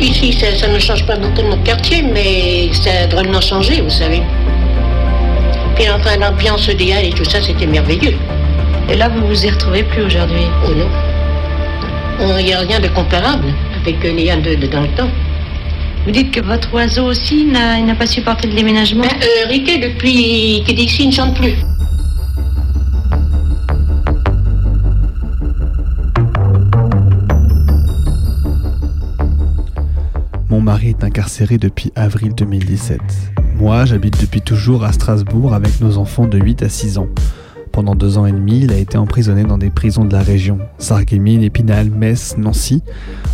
[0.00, 3.80] Ici, ça, ça ne change pas beaucoup de notre quartier, mais ça a drôlement changé,
[3.82, 4.22] vous savez.
[5.74, 8.14] Puis enfin, l'ambiance des halles et tout ça, c'était merveilleux.
[8.90, 10.88] Et là, vous vous y retrouvez plus aujourd'hui Oh non.
[12.38, 13.46] Il n'y a rien de comparable
[13.80, 15.10] avec euh, les halles de, de dans le temps.
[16.04, 20.62] Vous dites que votre oiseau aussi n'a pas supporté le déménagement Ben, euh, Riquet, depuis
[20.64, 21.54] qu'il est ici, il ne chante plus.
[30.50, 33.31] Mon mari est incarcéré depuis avril 2017.
[33.62, 37.06] Moi, j'habite depuis toujours à Strasbourg avec nos enfants de 8 à 6 ans.
[37.70, 40.58] Pendant deux ans et demi, il a été emprisonné dans des prisons de la région,
[40.78, 42.82] Sarreguemines, Épinal, Metz, Nancy.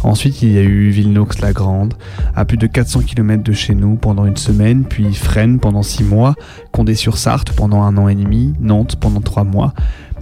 [0.02, 1.94] Ensuite, il y a eu Villeneuve-la-Grande,
[2.36, 6.04] à plus de 400 km de chez nous pendant une semaine, puis Fresnes pendant six
[6.04, 6.34] mois,
[6.72, 9.72] Condé-sur-Sarthe pendant un an et demi, Nantes pendant trois mois.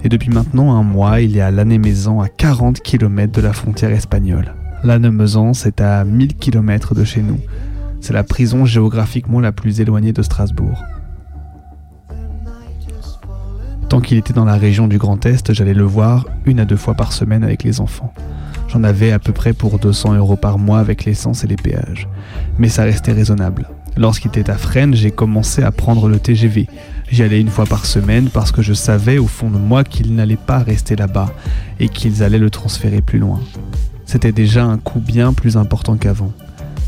[0.04, 3.90] Et depuis maintenant un mois, il est à Lannemezan, à 40 km de la frontière
[3.90, 4.54] espagnole.
[4.84, 7.40] Lannemezan, c'est à 1000 km de chez nous.
[8.06, 10.80] C'est la prison géographiquement la plus éloignée de Strasbourg.
[13.88, 16.76] Tant qu'il était dans la région du Grand Est, j'allais le voir une à deux
[16.76, 18.14] fois par semaine avec les enfants.
[18.68, 22.06] J'en avais à peu près pour 200 euros par mois avec l'essence et les péages.
[22.60, 23.68] Mais ça restait raisonnable.
[23.96, 26.68] Lorsqu'il était à Fresnes, j'ai commencé à prendre le TGV.
[27.10, 30.14] J'y allais une fois par semaine parce que je savais au fond de moi qu'ils
[30.14, 31.34] n'allaient pas rester là-bas
[31.80, 33.40] et qu'ils allaient le transférer plus loin.
[34.04, 36.30] C'était déjà un coût bien plus important qu'avant.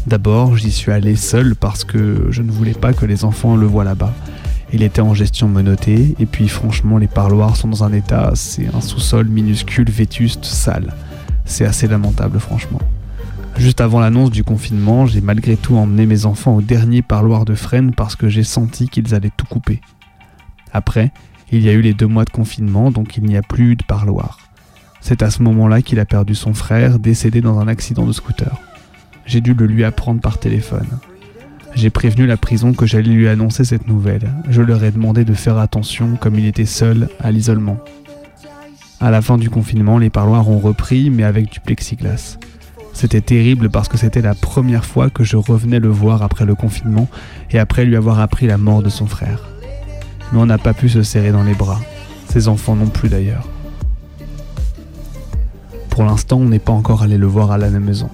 [0.06, 3.66] D'abord, j'y suis allé seul parce que je ne voulais pas que les enfants le
[3.66, 4.14] voient là-bas.
[4.72, 8.66] Il était en gestion menottée, et puis franchement, les parloirs sont dans un état, c'est
[8.74, 10.94] un sous-sol minuscule, vétuste, sale.
[11.46, 12.80] C'est assez lamentable, franchement.
[13.56, 17.54] Juste avant l'annonce du confinement, j'ai malgré tout emmené mes enfants au dernier parloir de
[17.54, 19.80] Fresnes parce que j'ai senti qu'ils allaient tout couper.
[20.72, 21.12] Après,
[21.50, 23.82] il y a eu les deux mois de confinement, donc il n'y a plus de
[23.82, 24.38] parloir.
[25.00, 28.60] C'est à ce moment-là qu'il a perdu son frère, décédé dans un accident de scooter.
[29.28, 30.88] J'ai dû le lui apprendre par téléphone.
[31.74, 34.26] J'ai prévenu la prison que j'allais lui annoncer cette nouvelle.
[34.48, 37.76] Je leur ai demandé de faire attention comme il était seul à l'isolement.
[39.00, 42.38] À la fin du confinement, les parloirs ont repris, mais avec du plexiglas.
[42.94, 46.54] C'était terrible parce que c'était la première fois que je revenais le voir après le
[46.54, 47.06] confinement
[47.50, 49.46] et après lui avoir appris la mort de son frère.
[50.32, 51.80] Mais on n'a pas pu se serrer dans les bras.
[52.30, 53.46] Ses enfants non plus d'ailleurs.
[55.90, 58.08] Pour l'instant, on n'est pas encore allé le voir à la maison.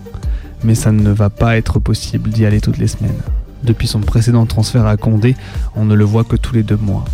[0.64, 3.20] Mais ça ne va pas être possible d'y aller toutes les semaines.
[3.62, 5.36] Depuis son précédent transfert à Condé,
[5.76, 7.04] on ne le voit que tous les deux mois.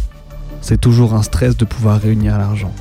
[0.62, 2.72] C'est toujours un stress de pouvoir réunir l'argent.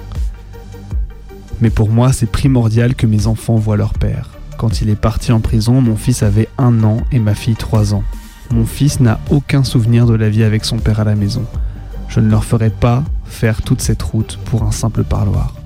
[1.62, 4.32] Mais pour moi, c'est primordial que mes enfants voient leur père.
[4.58, 7.94] Quand il est parti en prison, mon fils avait un an et ma fille trois
[7.94, 8.04] ans.
[8.52, 11.46] Mon fils n'a aucun souvenir de la vie avec son père à la maison.
[12.08, 15.59] Je ne leur ferai pas faire toute cette route pour un simple parloir.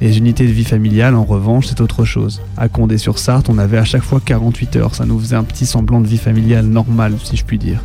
[0.00, 2.40] Les unités de vie familiale, en revanche, c'est autre chose.
[2.56, 4.94] À Condé-sur-Sarthe, on avait à chaque fois 48 heures.
[4.94, 7.82] Ça nous faisait un petit semblant de vie familiale normale, si je puis dire.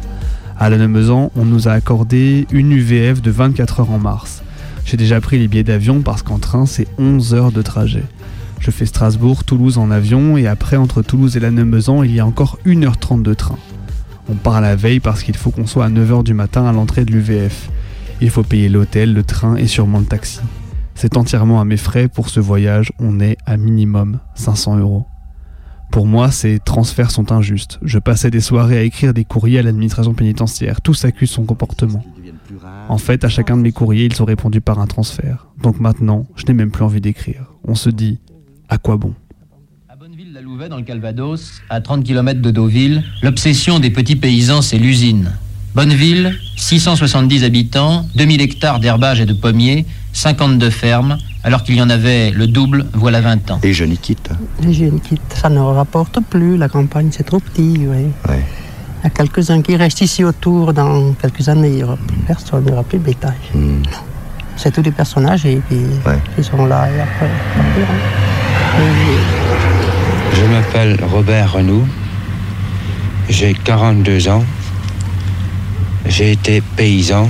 [0.57, 4.43] À la Nemezan, on nous a accordé une UVF de 24 heures en mars.
[4.85, 8.05] J'ai déjà pris les billets d'avion parce qu'en train, c'est 11 heures de trajet.
[8.61, 12.21] Je fais Strasbourg, Toulouse en avion et après, entre Toulouse et la Nemezan, il y
[12.21, 13.57] a encore 1h30 de train.
[14.29, 17.03] On part la veille parce qu'il faut qu'on soit à 9h du matin à l'entrée
[17.03, 17.69] de l'UVF.
[18.21, 20.39] Il faut payer l'hôtel, le train et sûrement le taxi.
[20.95, 22.07] C'est entièrement à mes frais.
[22.07, 25.05] Pour ce voyage, on est à minimum 500 euros.
[25.91, 27.79] Pour moi, ces transferts sont injustes.
[27.83, 30.81] Je passais des soirées à écrire des courriers à l'administration pénitentiaire.
[30.81, 32.03] Tous accusent son comportement.
[32.89, 35.47] En fait, à chacun de mes courriers, ils ont répondu par un transfert.
[35.61, 37.45] Donc maintenant, je n'ai même plus envie d'écrire.
[37.67, 38.19] On se dit,
[38.69, 39.13] à quoi bon?
[40.33, 44.77] La Louvet dans le Calvados, à 30 km de Deauville, l'obsession des petits paysans, c'est
[44.77, 45.31] l'usine.
[45.75, 49.85] Bonneville, 670 habitants, 2000 hectares d'herbage et de pommiers,
[50.15, 53.59] 52 fermes, alors qu'il y en avait le double, voilà 20 ans.
[53.61, 54.29] Les jeunes y quittent.
[54.61, 58.05] Les jeunes quittent, ça ne rapporte plus, la campagne c'est trop petit, oui.
[58.29, 58.41] Ouais.
[59.01, 62.15] Il y a quelques-uns qui restent ici autour, dans quelques années, il n'y aura plus
[62.25, 63.35] personne, il n'y aura plus de bétail.
[63.53, 63.81] Hmm.
[64.55, 65.81] C'est tous des personnages et puis
[66.37, 67.29] ils sont là et après.
[70.33, 71.85] Je m'appelle Robert Renou,
[73.27, 74.45] j'ai 42 ans,
[76.07, 77.27] j'ai été paysan,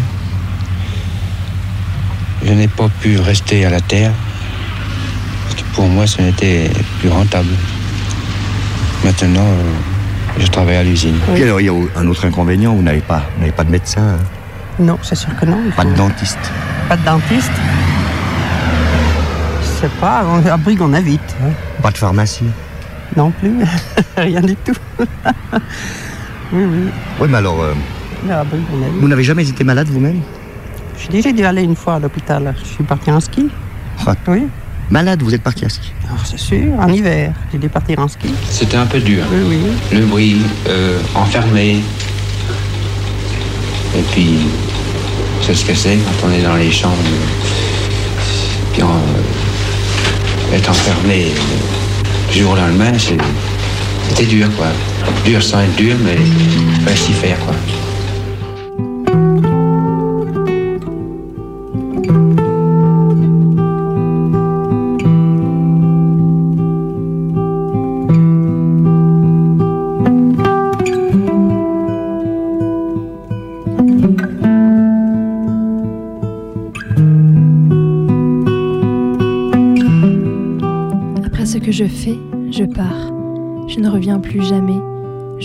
[2.46, 4.12] je n'ai pas pu rester à la terre,
[5.44, 6.70] parce que pour moi ce n'était
[7.00, 7.50] plus rentable.
[9.04, 9.72] Maintenant, euh,
[10.40, 11.16] je travaille à l'usine.
[11.36, 14.02] Alors, il y a un autre inconvénient, vous n'avez pas, vous n'avez pas de médecin,
[14.02, 14.20] hein?
[14.80, 15.58] Non, c'est sûr que non.
[15.76, 16.40] pas faut- de dentiste.
[16.90, 17.52] Pas de dentiste.
[19.80, 21.36] C'est pas, on, à Brigue on invite.
[21.44, 21.50] hein.
[21.82, 22.46] Pas de pharmacie?
[23.16, 23.54] Non plus,
[24.18, 24.74] rien du tout.
[25.00, 26.80] oui, oui.
[27.20, 27.74] Oui, mais alors, euh,
[28.26, 29.00] Mais à Brigue on invite.
[29.02, 30.20] vous n'avez jamais été malade vous-même?
[31.00, 32.54] Je dis, j'ai dû aller une fois à l'hôpital.
[32.64, 33.48] Je suis parti en ski.
[34.28, 34.44] Oui.
[34.90, 38.08] Malade, vous êtes parti à ski Alors, c'est sûr, en hiver, j'ai dû partir en
[38.08, 38.28] ski.
[38.50, 39.24] C'était un peu dur.
[39.32, 39.98] Oui, oui.
[40.00, 41.78] Le bruit, euh, enfermé.
[43.98, 44.38] Et puis,
[45.42, 46.96] c'est ce que c'est quand on est dans les chambres.
[48.74, 53.18] Puis, on, euh, être enfermé euh, du jour au lendemain, c'est-
[54.10, 54.68] c'était dur, quoi.
[55.26, 56.18] Dur sans être dur, mais
[56.84, 57.56] fallait s'y faire, quoi.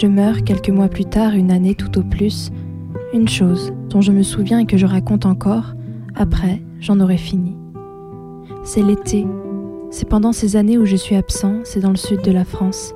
[0.01, 2.51] Je meurs quelques mois plus tard, une année tout au plus.
[3.12, 5.74] Une chose dont je me souviens et que je raconte encore,
[6.14, 7.55] après, j'en aurai fini.
[8.64, 9.26] C'est l'été.
[9.90, 12.94] C'est pendant ces années où je suis absent, c'est dans le sud de la France.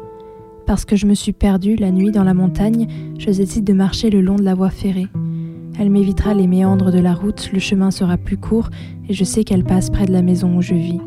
[0.66, 2.86] Parce que je me suis perdue la nuit dans la montagne,
[3.18, 5.08] je décide de marcher le long de la voie ferrée.
[5.78, 8.70] Elle m'évitera les méandres de la route, le chemin sera plus court
[9.10, 11.00] et je sais qu'elle passe près de la maison où je vis.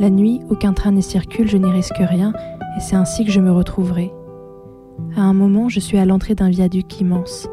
[0.00, 2.32] La nuit, aucun train n'y circule, je n'y risque rien,
[2.76, 4.10] et c'est ainsi que je me retrouverai.
[5.16, 7.48] À un moment, je suis à l'entrée d'un viaduc immense.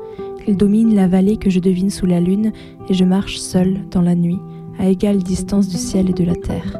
[0.47, 2.51] Il domine la vallée que je devine sous la lune,
[2.89, 4.39] et je marche seule dans la nuit,
[4.79, 6.79] à égale distance du ciel et de la terre.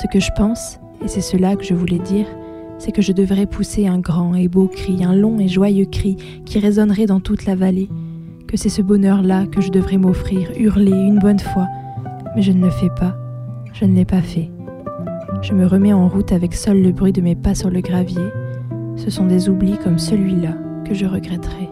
[0.00, 2.26] Ce que je pense, et c'est cela que je voulais dire,
[2.78, 6.16] c'est que je devrais pousser un grand et beau cri, un long et joyeux cri
[6.44, 7.88] qui résonnerait dans toute la vallée,
[8.46, 11.66] que c'est ce bonheur-là que je devrais m'offrir, hurler une bonne fois,
[12.36, 13.16] mais je ne le fais pas,
[13.72, 14.50] je ne l'ai pas fait.
[15.42, 18.22] Je me remets en route avec seul le bruit de mes pas sur le gravier.
[18.98, 21.70] Ce sont des oublis comme celui-là que je regretterai.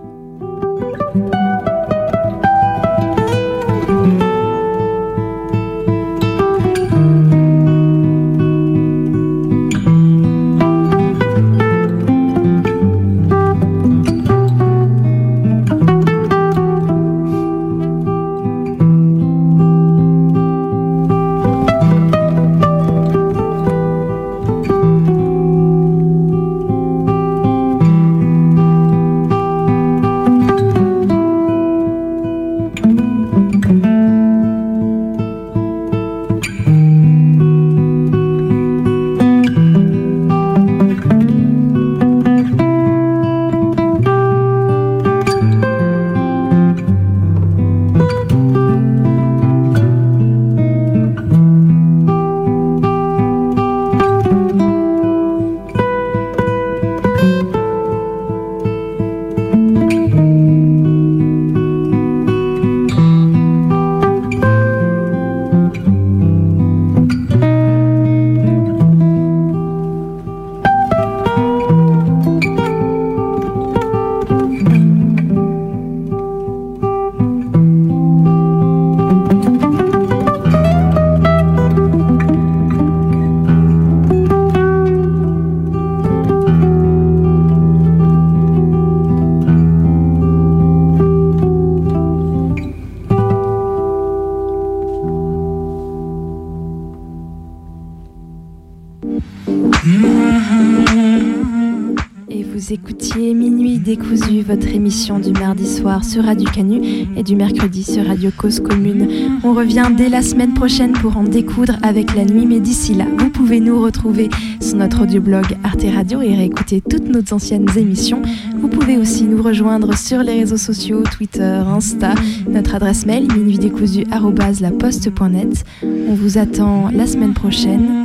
[102.76, 108.06] Écoutiez Minuit décousu, votre émission du mardi soir sur Radio Canu et du mercredi sur
[108.06, 109.08] Radio Cause Commune.
[109.44, 113.06] On revient dès la semaine prochaine pour en découdre avec la nuit, mais d'ici là,
[113.16, 114.28] vous pouvez nous retrouver
[114.60, 118.20] sur notre audioblog Arte Radio et réécouter toutes nos anciennes émissions.
[118.60, 122.14] Vous pouvez aussi nous rejoindre sur les réseaux sociaux, Twitter, Insta,
[122.46, 125.64] notre adresse mail minuitdécousu@laposte.net.
[125.82, 128.04] On vous attend la semaine prochaine,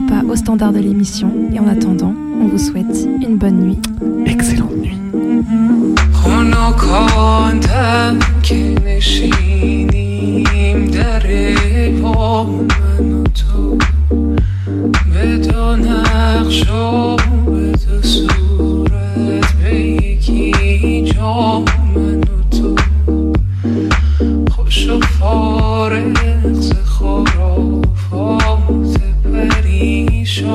[0.00, 1.30] pas au standard de l'émission.
[1.52, 3.78] Et en attendant, on vous souhaite une bonne nuit.
[4.26, 4.96] Excellente nuit.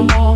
[0.03, 0.26] more.